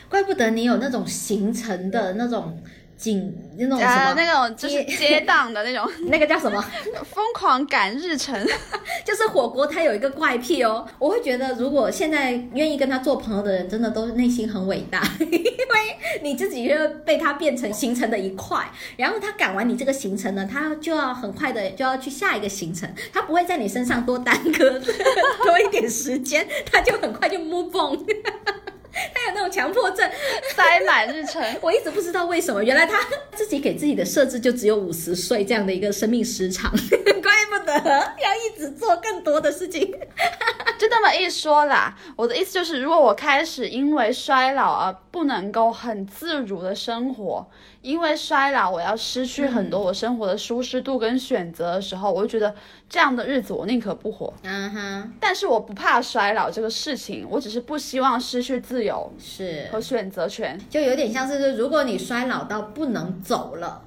[0.09, 2.57] 怪不得你有那种行程的那种
[2.97, 6.63] 紧那种什啊，么，那种就是接档的那种 那个叫什么？
[7.03, 8.33] 疯狂赶日程，
[9.03, 10.87] 就是火锅，它有一个怪癖哦。
[10.97, 16.73] 我会觉得，如果现在愿意跟他做朋友的人，真的都内心很伟大， 因为你自己就
[17.05, 18.65] 被他变成行程的一块。
[18.95, 27.99] 然后他赶完你这个行程呢，他就要很快的就要去下一个行程，他不会在你身上多耽搁多一点时间，他就很快就 move on。
[29.13, 30.09] 他有那种强迫症，
[30.55, 31.43] 塞满日程。
[31.61, 32.99] 我一直不知道为什么，原来他
[33.33, 36.71] 自己给自己的设置就只有五十岁这样的一个生命时长，
[37.21, 39.93] 怪不得要一直做更多的事情。
[40.77, 47.49] 就那么一说啦，我的意思就是，如果我开始因为衰老而不能够很自如的生活，
[47.85, 52.55] 因为衰老我要失去很多我生活的舒适度跟选择的时候，我就觉得
[52.89, 54.33] 这样的日子我宁可不活。
[54.41, 60.59] 嗯哼，但是我不怕衰老这个事情，我只是不希望失去自由是，和选择权。
[60.67, 63.83] 就有点像是，如果你衰老到不能走了。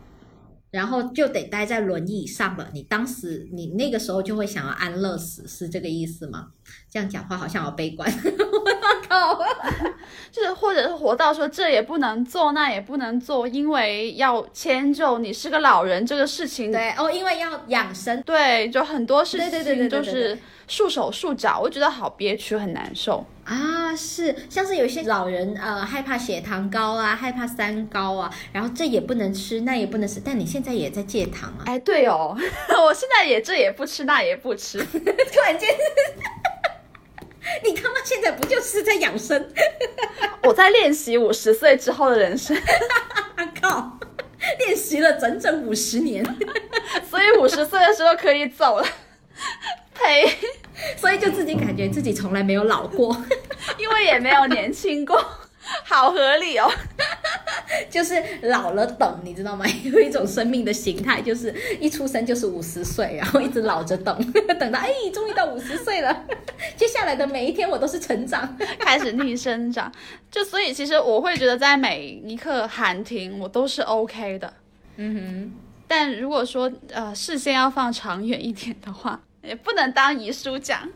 [0.71, 2.69] 然后就得待在轮椅上了。
[2.75, 6.49] 你当时，你那个时候就会想要安乐死，是这个意思吗？
[6.91, 8.11] 这样讲话好像好悲观。
[8.25, 9.39] 我靠！
[10.33, 16.71] 就是或者是活到说这也不能做，那也不能做，因为要迁就你是个老人这个事情。
[16.71, 18.23] 对哦，因为要养生。
[18.23, 23.25] 对，就很多事情就是束手束脚，我觉得好憋屈，很难受。
[23.45, 32.37] 啊，是，像是有一些老人，呃，害怕血糖高啊，害怕三高啊，然后这也不能吃，那也不能吃，但你现在也在戒糖啊，哎，对哦，
[32.87, 35.69] 我现在也这也不吃，那也不吃，突然间，
[37.65, 39.49] 你他妈现在不就是在养生？
[40.45, 42.57] 我在练习五十岁之后的人生，
[43.61, 43.99] 靠，
[44.59, 46.25] 练习了整整五十年，
[47.09, 48.87] 所以五十岁的时候可以走了。
[49.95, 50.29] 呸！
[50.97, 53.17] 所以就自己感觉自己从来没有老过，
[53.79, 55.21] 因为也没有年轻过，
[55.85, 56.71] 好合理哦。
[57.91, 59.65] 就是老了等，你知道吗？
[59.85, 66.25] 有一种生命的形态，就是一出生就是五十岁，然后一直老着等，等到哎，终于到五十岁了，
[66.77, 68.57] 接下来的每一天我都是成长。
[68.79, 69.93] 开始逆生长，
[70.31, 74.53] 就所以其实我会觉得在每一刻喊停，我都是 OK 的。
[74.97, 75.53] 嗯哼。
[75.87, 80.87] 但如果说呃视线要放长远一点的话，也不能当遗书讲。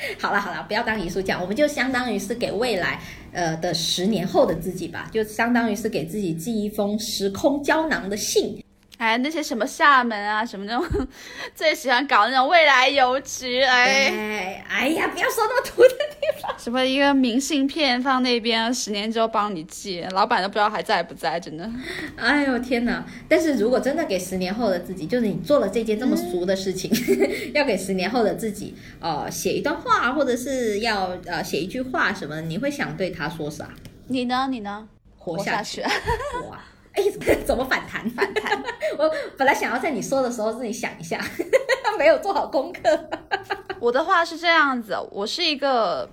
[0.18, 3.00] 好了好了，不要当遗书讲，我们就相当于是给未来
[3.32, 8.62] 呃的十年后的自己吧，就相当于是给自己寄一封时空胶囊的信。
[8.98, 11.08] 哎，那些什么厦门啊，什么那种
[11.54, 16.52] 最喜欢搞那种未来邮局，哎，哎哎呀，不要说那么土的地方。
[16.58, 21.70] 什么一个明信片放那边，十年之后帮你寄，老板都不知道还在不在，真的。
[22.16, 23.04] 哎呦天哪！
[23.28, 26.90] 但是如果真的给十年后的自己，就是你做了这件这么俗的事情，
[27.54, 33.68] 要给十年后的自己，呃，写一段话，或者是要呃写一句话什么，你会想对他说啥？
[34.08, 34.48] 你呢？
[34.50, 34.88] 你呢？
[35.16, 35.82] 活下去。
[35.82, 35.86] 去。
[36.50, 36.58] 哇！
[36.98, 38.08] 哎，怎么反弹？
[38.10, 38.62] 反弹。
[38.98, 41.20] 我本来想要在你说的时候自己想一下，
[41.98, 43.08] 没有做好功课。
[43.80, 46.08] 我的话是这样子，我是一个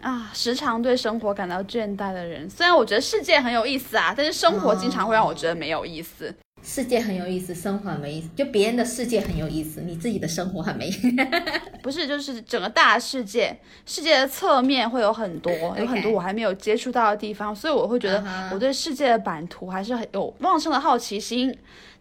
[0.00, 2.48] 啊，时常对生活感到倦怠的人。
[2.48, 6.32] 虽然我觉得世界很有意思啊，但是生活经常会让我觉得没有意思。
[6.70, 8.28] 世界很有意思，生活很没意思。
[8.36, 11.08] 就别人的世界很有意思，你自己的生活很没意思。
[11.82, 15.50] 不是，就是整个大世界，世界的侧面会有很多，
[15.80, 18.22] 有很多我还没有接触到的地方，所以我会觉得
[18.52, 21.56] 我对世界的版图还是很有旺盛的好奇心。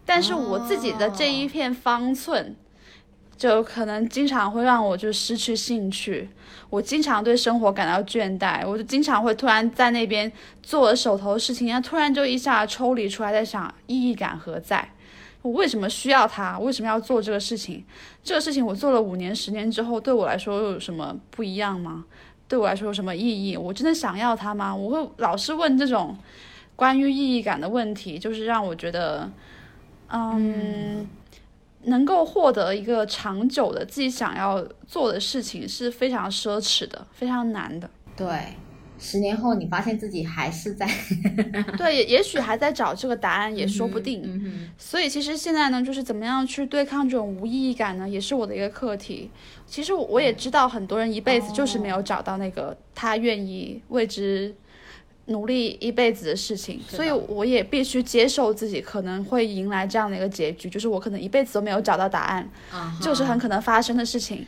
[0.05, 2.53] 但是我自己的这一片方寸，
[3.37, 6.29] 就可能经常会让我就失去兴趣。
[6.69, 10.31] 我经常对生活感到倦怠，我就经常会突然在那边
[10.61, 14.89] 做我手头的事情，然后突然就一下抽离出来，在想意义感何在？
[15.43, 16.59] 我为什么需要它？
[16.59, 17.85] 为什么要做这个事情？
[18.23, 22.03] 这个事情我做了五年、十年之后，对我来说又有什么不一样吗？
[22.49, 23.55] 对我来说有什么意义？
[23.55, 24.75] 我真的想要它吗？
[24.75, 26.17] 我会老是问这种
[26.75, 29.29] 关于意义感的问题，就是让我觉得，
[30.09, 31.07] 嗯，
[31.87, 37.89] 能够获得一个长久的自己想要做的事情是非常奢侈的，非常难的。
[38.15, 38.27] 对。
[38.99, 40.89] 十年后，你发现自己还是在
[41.77, 44.23] 对，也也许还在找这个答案，也说不定。
[44.23, 49.29] 嗯嗯、所以其实现在呢，就是怎么样去对抗这种无意义感呢，也是我的一个课题。
[49.67, 54.55] 其实我也知道，很多人一辈子就是没有找到那个他愿意为之
[55.27, 64.45] 努力一辈子的事情，所以我也必须接受自己可能会迎来这样的一个结局，就是我可能一辈子都没有找到答案，啊、这是很可能发生的事情。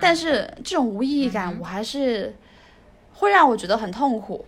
[0.00, 2.34] 但是这种无意义感，我还是。
[3.14, 4.44] 会让我觉得很痛苦，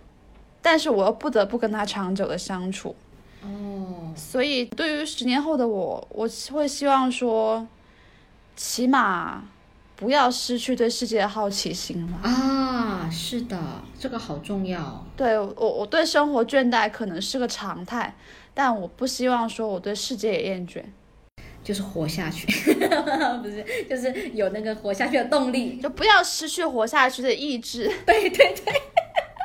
[0.61, 2.93] 但是我又不得不跟他长久的相处。
[3.41, 7.65] 哦，所以对于十年后的我，我会希望说，
[8.57, 9.45] 起码
[9.95, 12.19] 不要失去对世界的好奇心嘛。
[12.23, 13.57] 啊，是的，
[13.99, 15.05] 这个好重要。
[15.15, 18.15] 对我，我对生活倦怠可能是个常态，
[18.53, 20.83] 但我不希望说我对世界也厌倦。
[21.63, 22.45] 就是活下去，
[23.41, 27.91] 不是，就是有那个活下去的动力，就不要失去活下去的意志。
[28.05, 28.73] 对对对，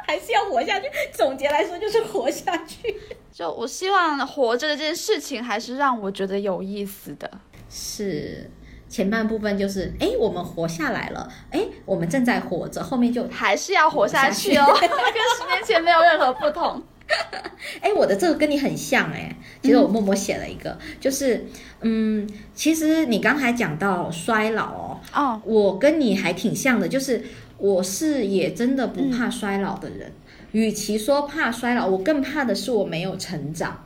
[0.06, 0.86] 还是要活下去。
[1.14, 2.94] 总结来说，就是活下去。
[3.32, 7.30] 就我希望活着这件事情，还是让我觉得有意思的。
[7.70, 8.50] 是
[8.90, 16.82] 前半部分就是，哎，我们活下来了，哎，我们正在活着，后面就还是要活下去哦， 跟十年前没有任何不同。
[17.80, 21.46] 哎，我的这个跟你很像哎，其实我默默写了一个，就是
[21.80, 27.24] 嗯，其实你刚才讲到衰老哦，哦，我跟你还挺像的，就是
[27.58, 30.12] 我是也真的不怕衰老的人。
[30.52, 33.84] 与其说怕衰老，我更怕的是我没有成长。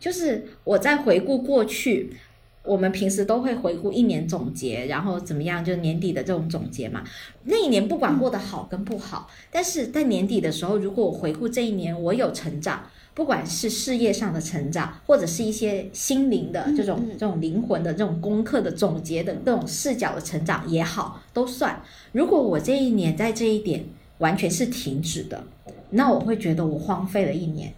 [0.00, 2.16] 就是我在回顾过去，
[2.64, 7.02] 我们平时都会回顾一年总结，然后怎么样，就年底的这种总结嘛。
[7.44, 12.82] 那一年不管过得好跟不好，但是在年底的时候，如果我回顾这一年，我有成长，
[13.14, 21.82] 不管是事业上的成长，或者是一些心灵的这种这种灵魂的这种功课的总结的这种视角的成长也好，都算。
[22.12, 23.84] 如果我这一年在这一点
[24.18, 25.42] 完全是停止的，
[25.90, 27.72] 那我会觉得我荒废了一年，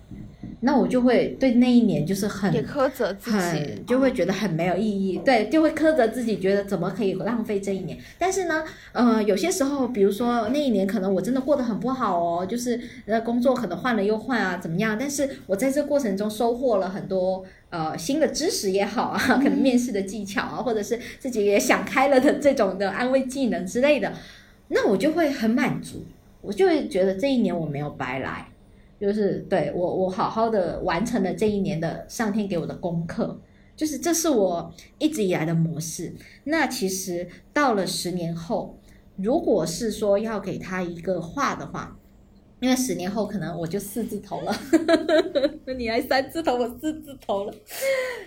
[0.63, 7.99] 那我就会对那一年就是很也苛责自己，很就会觉得很没有意义，对，就会苛责自己，觉得怎么可以浪费这一年？
[8.19, 8.63] 但是呢，
[8.93, 14.97] 呃，有些时候，比如说那一年可能我真的过得很不好哦，就是呃工作可能换了又换啊，怎么样？
[15.01, 24.13] 但是我在这过程中收获了很多呃新的知识也好啊，可能面试的技巧啊，或者是自己也想开了的这种的安慰技能之类的，
[24.69, 26.05] 那我就会很满足。
[26.43, 28.47] 我就会觉得这一年我没有白来，
[29.01, 33.41] 就是对我我好好的完成了这一年的上天给我的功课，
[33.75, 36.15] 就是这是我一直以来的模式。
[36.45, 38.79] 那其实到了十年后，
[39.17, 41.97] 如果是说要给他一个话的话，
[42.61, 44.55] 因为十年后可能我就四字头了，
[45.65, 47.55] 那 你还三字头，我四字头了。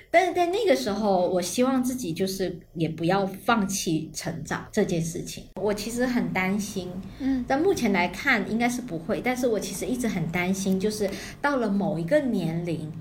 [0.09, 5.45] 但是在那个时候，我希望自己就是也不要放弃成长这件事情。
[5.61, 6.89] 我其实很担心，
[7.19, 9.21] 嗯，但目前来看应该是不会。
[9.23, 11.09] 但是我其实一直很担心，就是
[11.41, 12.91] 到了某一个年龄，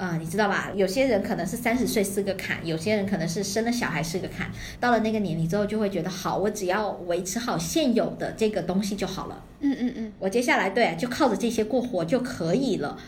[0.00, 0.70] 呃，你知道吧？
[0.74, 4.50] 有些人可能是三十岁是个坎，有些人可能是生了小孩是个坎。
[4.80, 9.44] 到了那个年龄之后，就会觉得好，我只要维持好现有的这个东西就好了。
[9.60, 12.98] 嗯嗯嗯，我接下来对，就靠着这些过活就可以了。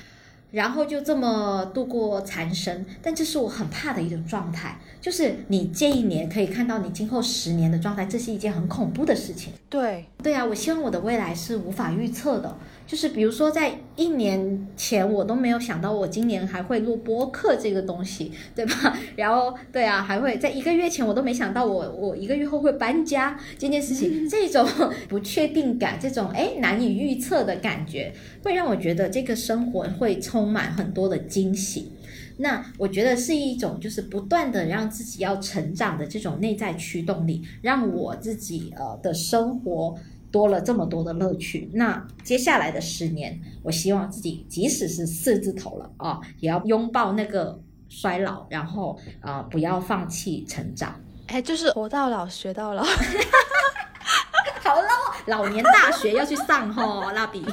[0.51, 9.55] 然后就这么度过残生，但这是我很怕的一种状态，就是你这一年可以看到你今后十年的状态，这是一件很恐怖的事情。
[9.70, 12.55] 对，对啊，我希望我的未来是无法预测的，
[12.86, 18.98] 就是比如说在一年前我都没有想到我今年还会录播客这个东西，对吧？
[19.16, 24.66] 然后对啊，还会在一个月前我都没想到我我一个月后会搬家这件事情， 这种
[25.09, 31.92] 不确定感，这种哎难以预测的感觉，会让我觉得这个生活会充满很多的惊喜。
[32.38, 39.94] 那我觉得是一种就是不断的让自己要成长的这种内在驱动力，让我自己呃的生活
[40.32, 41.70] 多了这么多的乐趣。
[41.74, 50.98] 那接下来的十年，我希望自己即使是四字头了啊，也要拥抱那个衰老，然后啊、呃不要放弃成长。
[51.28, 52.82] 哎，就是活到老学到老。
[52.82, 54.88] 好喽，
[55.26, 57.44] 老年大学要去上吼，蜡笔。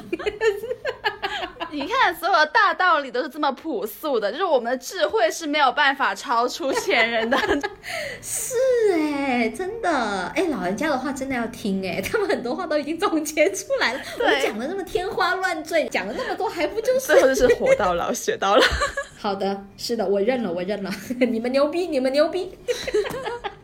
[1.72, 7.38] 你看，所有的大道理都是这么朴素的，就是我们的智慧是没有办法超出前人的。
[8.22, 8.54] 是
[8.92, 9.90] 哎、真的
[10.34, 14.00] 哎、老人家的话真的要听哎、他们很多话都已经总结出来了。
[14.18, 18.62] 我们讲的那么天花乱坠，讲了那么多，还不就是最后就是活到老学到老。
[19.16, 20.90] 好的，是的，我认了，我认了，
[21.20, 22.58] 你们牛逼，你们牛逼。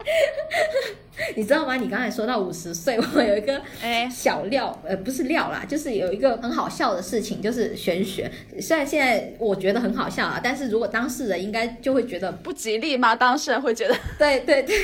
[1.34, 1.76] 你知道吗？
[1.76, 8.30] 你刚才说到五十岁，我有一个哎小料，呃，不是料啦，就是有一个很好笑的事情，就是玄学。
[8.60, 13.16] 虽然现在我觉得很好笑啊，但是如果当事人应该就会觉得不吉利吗？
[13.16, 14.76] 当事人会觉得对对对，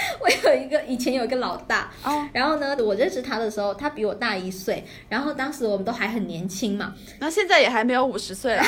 [0.20, 8.62] 我有一个以前有一个老大，哦，然后呢，我认识他的时候，他比我大一岁，然后当时我们都还很年轻嘛，那现在也还没有五十岁 了。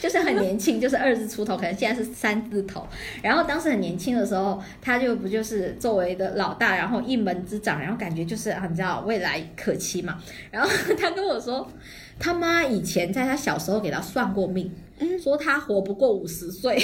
[0.00, 2.86] 就是很年轻，就是二字出头，可能现在是三字头。
[3.22, 10.18] 然后当时很年轻的时候，他就不就是作为的老大，然后一门之长，然后感觉就是啊，你知道未来可期嘛。
[10.50, 10.68] 然后
[10.98, 11.66] 他跟我说，
[12.18, 16.78] 他妈以前在他小时候给他算过命，嗯说他活不过五十岁。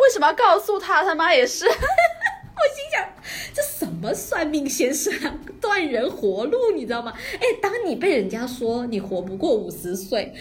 [0.00, 1.02] 为什么要告诉他？
[1.02, 1.66] 他妈也是。
[2.56, 3.04] 我心想
[3.52, 7.12] 这什么么算命先生啊，断人活路，你知道吗？
[7.40, 10.34] 哎，当你被人家说你活不过五十岁，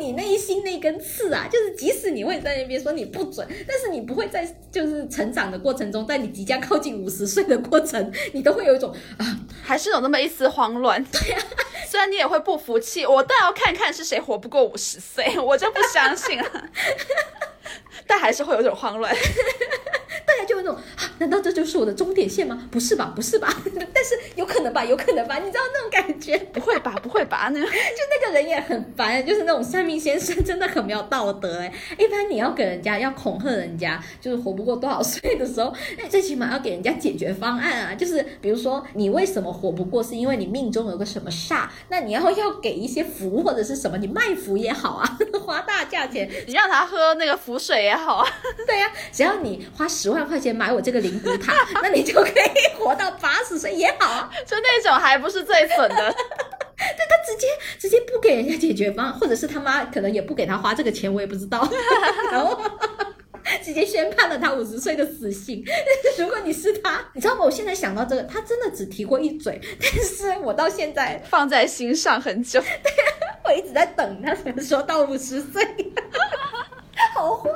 [0.00, 11.02] 你内心那根刺啊，就是即使你会在那边说你不准，但是你不会在就是成长的过程中，在你即将靠近五十岁的过程，你都会有一种啊，还是有那么一丝慌乱。
[11.12, 11.38] 对呀、
[11.88, 16.68] 虽然你也会不服气，我倒要看看是谁活不过五十岁，我就不相信了。
[18.06, 19.14] 但还是会有点慌乱。
[20.26, 22.68] 大家就有那种啊，难道这就是我的终点线吗？
[22.70, 23.48] 不是吧，不是吧？
[23.94, 26.36] 但是有可能吧，有可能吧，你知道那种感觉？
[26.52, 26.92] 不会吧？
[27.02, 27.48] 不会吧？
[27.52, 31.72] 那就那个人也很烦，就是那种算命先生真的很没有道德哎。
[31.98, 37.94] 一般你要给人家要恐吓人家，就是活不过多少岁的时候，那最起码要给人家解决方案啊。
[37.94, 48.28] 就是比如说你为什么活不过，是因为你命中有个什么煞，那你要要给一些符或者是什么，你卖符也好啊，花大价钱，你让他喝那个符水也好啊。
[48.66, 51.52] 对呀、只要你花十万块钱买我这个灵骨塔，
[51.82, 54.30] 那你就可以活到八十岁也好啊。
[54.46, 56.14] 就那种还不是最损的。
[56.78, 57.46] 他直接
[57.78, 61.66] 直接不给人家解决方案，或者是他妈可能也不给他花这个钱，我也不知道。
[62.30, 62.60] 然后
[63.64, 65.64] 直接宣判了他五十岁的死刑。
[66.18, 67.44] 如果你是他，你知道吗？
[67.44, 72.60] 我现在想到这个，他真的只提过一嘴，但是我到现在放在心上很久。
[72.60, 72.70] 对
[73.44, 75.64] 我一直在等他什么时候到五十岁，
[77.16, 77.50] 好坏。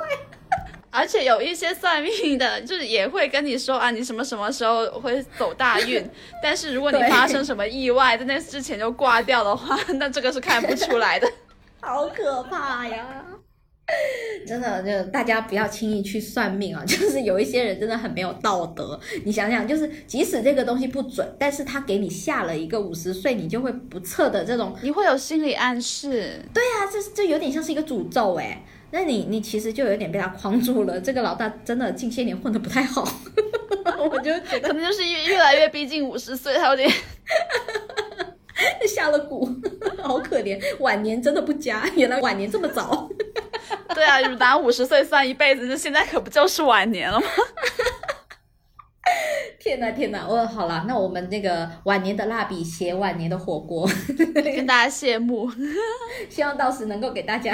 [0.89, 6.05] 而且有一些算命的，就是也会跟你说啊，你什么什么时候会走大运，
[6.43, 11.25] 但是如果你发生什么意外，在那之前就挂掉的话，那这个是看不出来的。
[11.79, 13.23] 好可怕呀！
[14.45, 16.83] 真的，就大家不要轻易去算命啊！
[16.85, 18.99] 就是有一些人真的很没有道德。
[19.23, 28.63] 你想想，就是即使这个东西不准，但是他给你下了一个五十岁你就会不测的这种，你会有心理暗示，对啊，这这有点像是一个诅咒哎。
[28.91, 30.99] 那你你其实就有点被他框住了。
[30.99, 33.07] 这个老大真的近些年混得不太好，
[33.97, 36.89] 我就觉得可能就是越越来越逼近五十岁，他有点
[38.87, 39.47] 下了蛊，
[40.01, 41.83] 好可怜，晚年真的不佳。
[41.95, 43.09] 原来晚年这么早。
[43.95, 47.27] 对啊，打五十岁算一辈子，那现在可不就是晚年了吗？
[49.59, 53.87] 天呐天呐，哦好了，那我们那个晚年的蜡笔写晚年的火锅，
[54.33, 55.49] 跟大家谢幕，
[56.29, 57.53] 希望到时能够给大家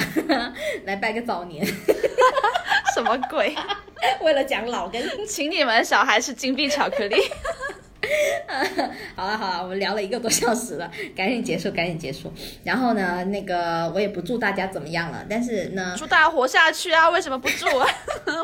[0.86, 1.66] 来拜个早年。
[2.96, 3.54] 什么鬼？
[4.22, 7.18] 为了讲老跟，请你们小孩吃金币巧克力。
[9.16, 12.32] 好了好了，我们聊了一个多小时了，赶紧结束，赶紧结束。
[12.64, 17.10] 然后呢，那个我也不祝大家怎么样了，但是呢，祝大家活下去啊！
[17.10, 17.88] 为什么不祝啊？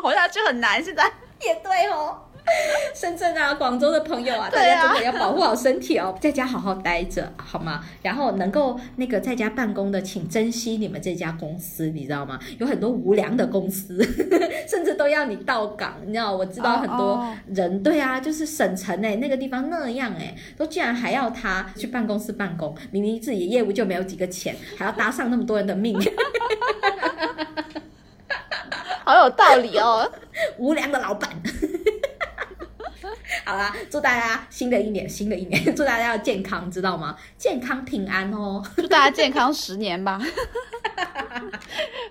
[0.03, 1.03] 活下去很难，现在。
[1.41, 2.17] 也对哦。
[2.93, 7.83] 深圳啊，广州的朋友啊，大家真的要保护好身体哦，在家好好待着，好吗？
[8.01, 12.39] 然后能够那个在家办公的，请珍惜你们这家公司，你知道吗？
[12.59, 14.03] 有很多无良的公司，
[14.67, 16.35] 甚至都要你到岗，你知道？
[16.35, 25.97] 我知道很多哦人，对啊，就是省城哎、那个地方那样哎、都竟然还要他去办公室办公，明明自己的业务就没有几个钱，还要搭上那么多人的命，
[29.05, 30.11] 好有道理哦。
[30.57, 31.29] 无良的老板。
[33.45, 37.15] 好啦，祝大家新的一年，新的一年， 祝大家要健康，知道吗？
[37.37, 38.63] 健康平安哦。
[38.77, 40.19] 祝大家健康十年吧，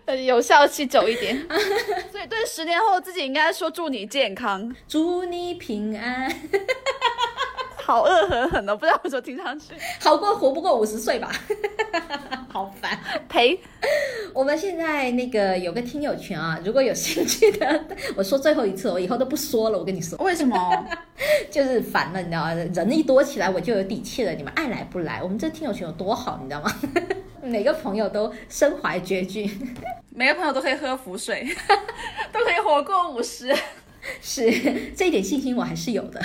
[0.07, 1.47] 呃有效期久一点。
[2.11, 6.33] 所以对十年后自己应该说祝你健康，祝你平安，
[7.77, 9.75] 好恶狠狠的，不知道为什么听上去。
[10.01, 11.31] 好过活不过五十岁吧。
[12.53, 12.99] 好烦。
[13.31, 13.59] 赔，
[14.35, 17.85] 我们现在那个有个听友群啊，如果有兴趣的，
[18.15, 19.79] 我说最后一次，我以后都不说了。
[19.79, 20.87] 我跟你说，为什么？
[21.51, 22.53] 就是烦了，你知道吗？
[22.53, 24.33] 人一多起来，我就有底气了。
[24.33, 25.23] 你们爱来不来？
[25.23, 26.71] 我们这听友群有多好，你知道吗？
[27.41, 29.51] 每个朋友都身怀绝技。
[30.15, 31.49] 每个朋友都可以喝浮水，
[32.31, 33.51] 都可以活过五十。
[34.21, 34.51] 是
[34.95, 36.21] 这一点信心我还是有的。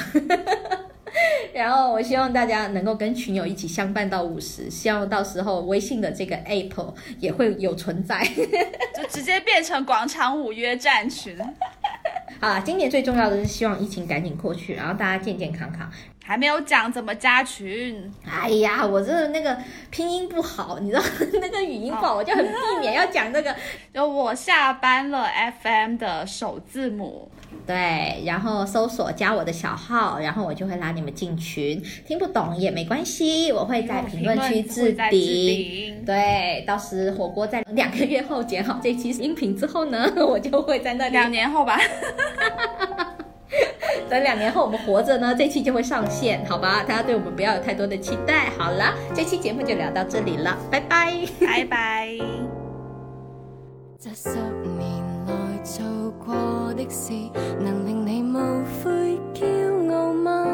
[1.53, 8.23] 然后我希望大家能够跟群友一起相伴到五十，希望到时候微信的这个 App 也会有存在。
[8.95, 11.37] 就直接变成广场舞约战群，
[12.39, 15.89] 啊，今年最重要的是希望疫情赶紧过去，然后大家健健康康。
[16.23, 18.11] 还没有讲怎么加群。
[18.29, 19.57] 哎呀，我这那个
[19.89, 21.01] 拼音不好，你知道
[21.39, 23.55] 那个语音不好，我就很避免要讲这个。
[23.93, 25.25] 就我下班了
[25.63, 27.31] FM 的首字母，
[27.65, 31.83] 对，然后搜索加我的小号，然后我就会拉你们进群。
[32.05, 36.03] 听不懂也没关系，我会在评论区置顶。
[36.05, 41.77] 对，到时火锅在两个月后剪好这期音频之后呢， 我就会在那两年后吧，
[44.09, 46.83] 等两年后我们活着呢，这期就会上线，好吧？
[46.87, 48.49] 大家对我们不要有太多的期待。
[48.57, 51.13] 好了，这期节目就聊到这里了，拜拜。
[51.41, 52.17] 拜拜。
[55.67, 55.85] 做
[56.25, 57.11] 过的事，
[57.59, 60.47] 能令你无悔骄傲吗？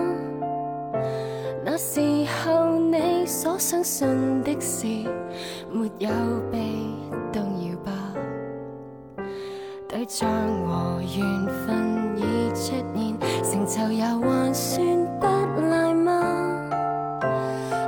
[1.64, 2.02] 那时
[2.44, 4.88] 候你所相信的事，
[5.72, 6.10] 没有
[6.52, 6.58] 被
[7.32, 7.92] 动摇吧？
[9.88, 10.28] 对象
[10.66, 12.84] 和缘分已出现，
[13.44, 14.84] 成就也还算
[15.20, 15.28] 不
[15.62, 16.70] 赖吗？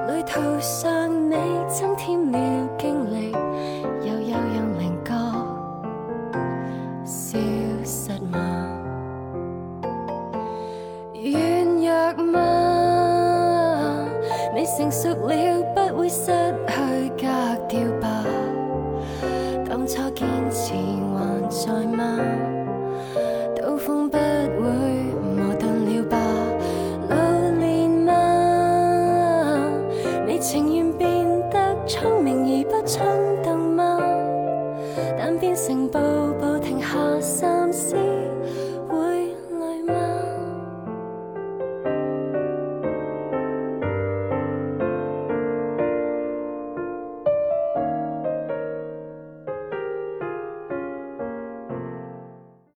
[0.09, 1.35] 旅途上你
[1.67, 2.64] 增添了。
[14.85, 16.25] 成熟了，不会失
[16.67, 17.25] 去格
[17.67, 18.23] 调吧？
[19.67, 22.19] 当初坚持还在吗？
[23.55, 24.19] 刀锋不会
[25.35, 26.17] 磨钝了吧？
[27.09, 27.15] 老
[27.59, 28.13] 练吗？
[30.27, 33.24] 你情愿变得聪明而不蠢？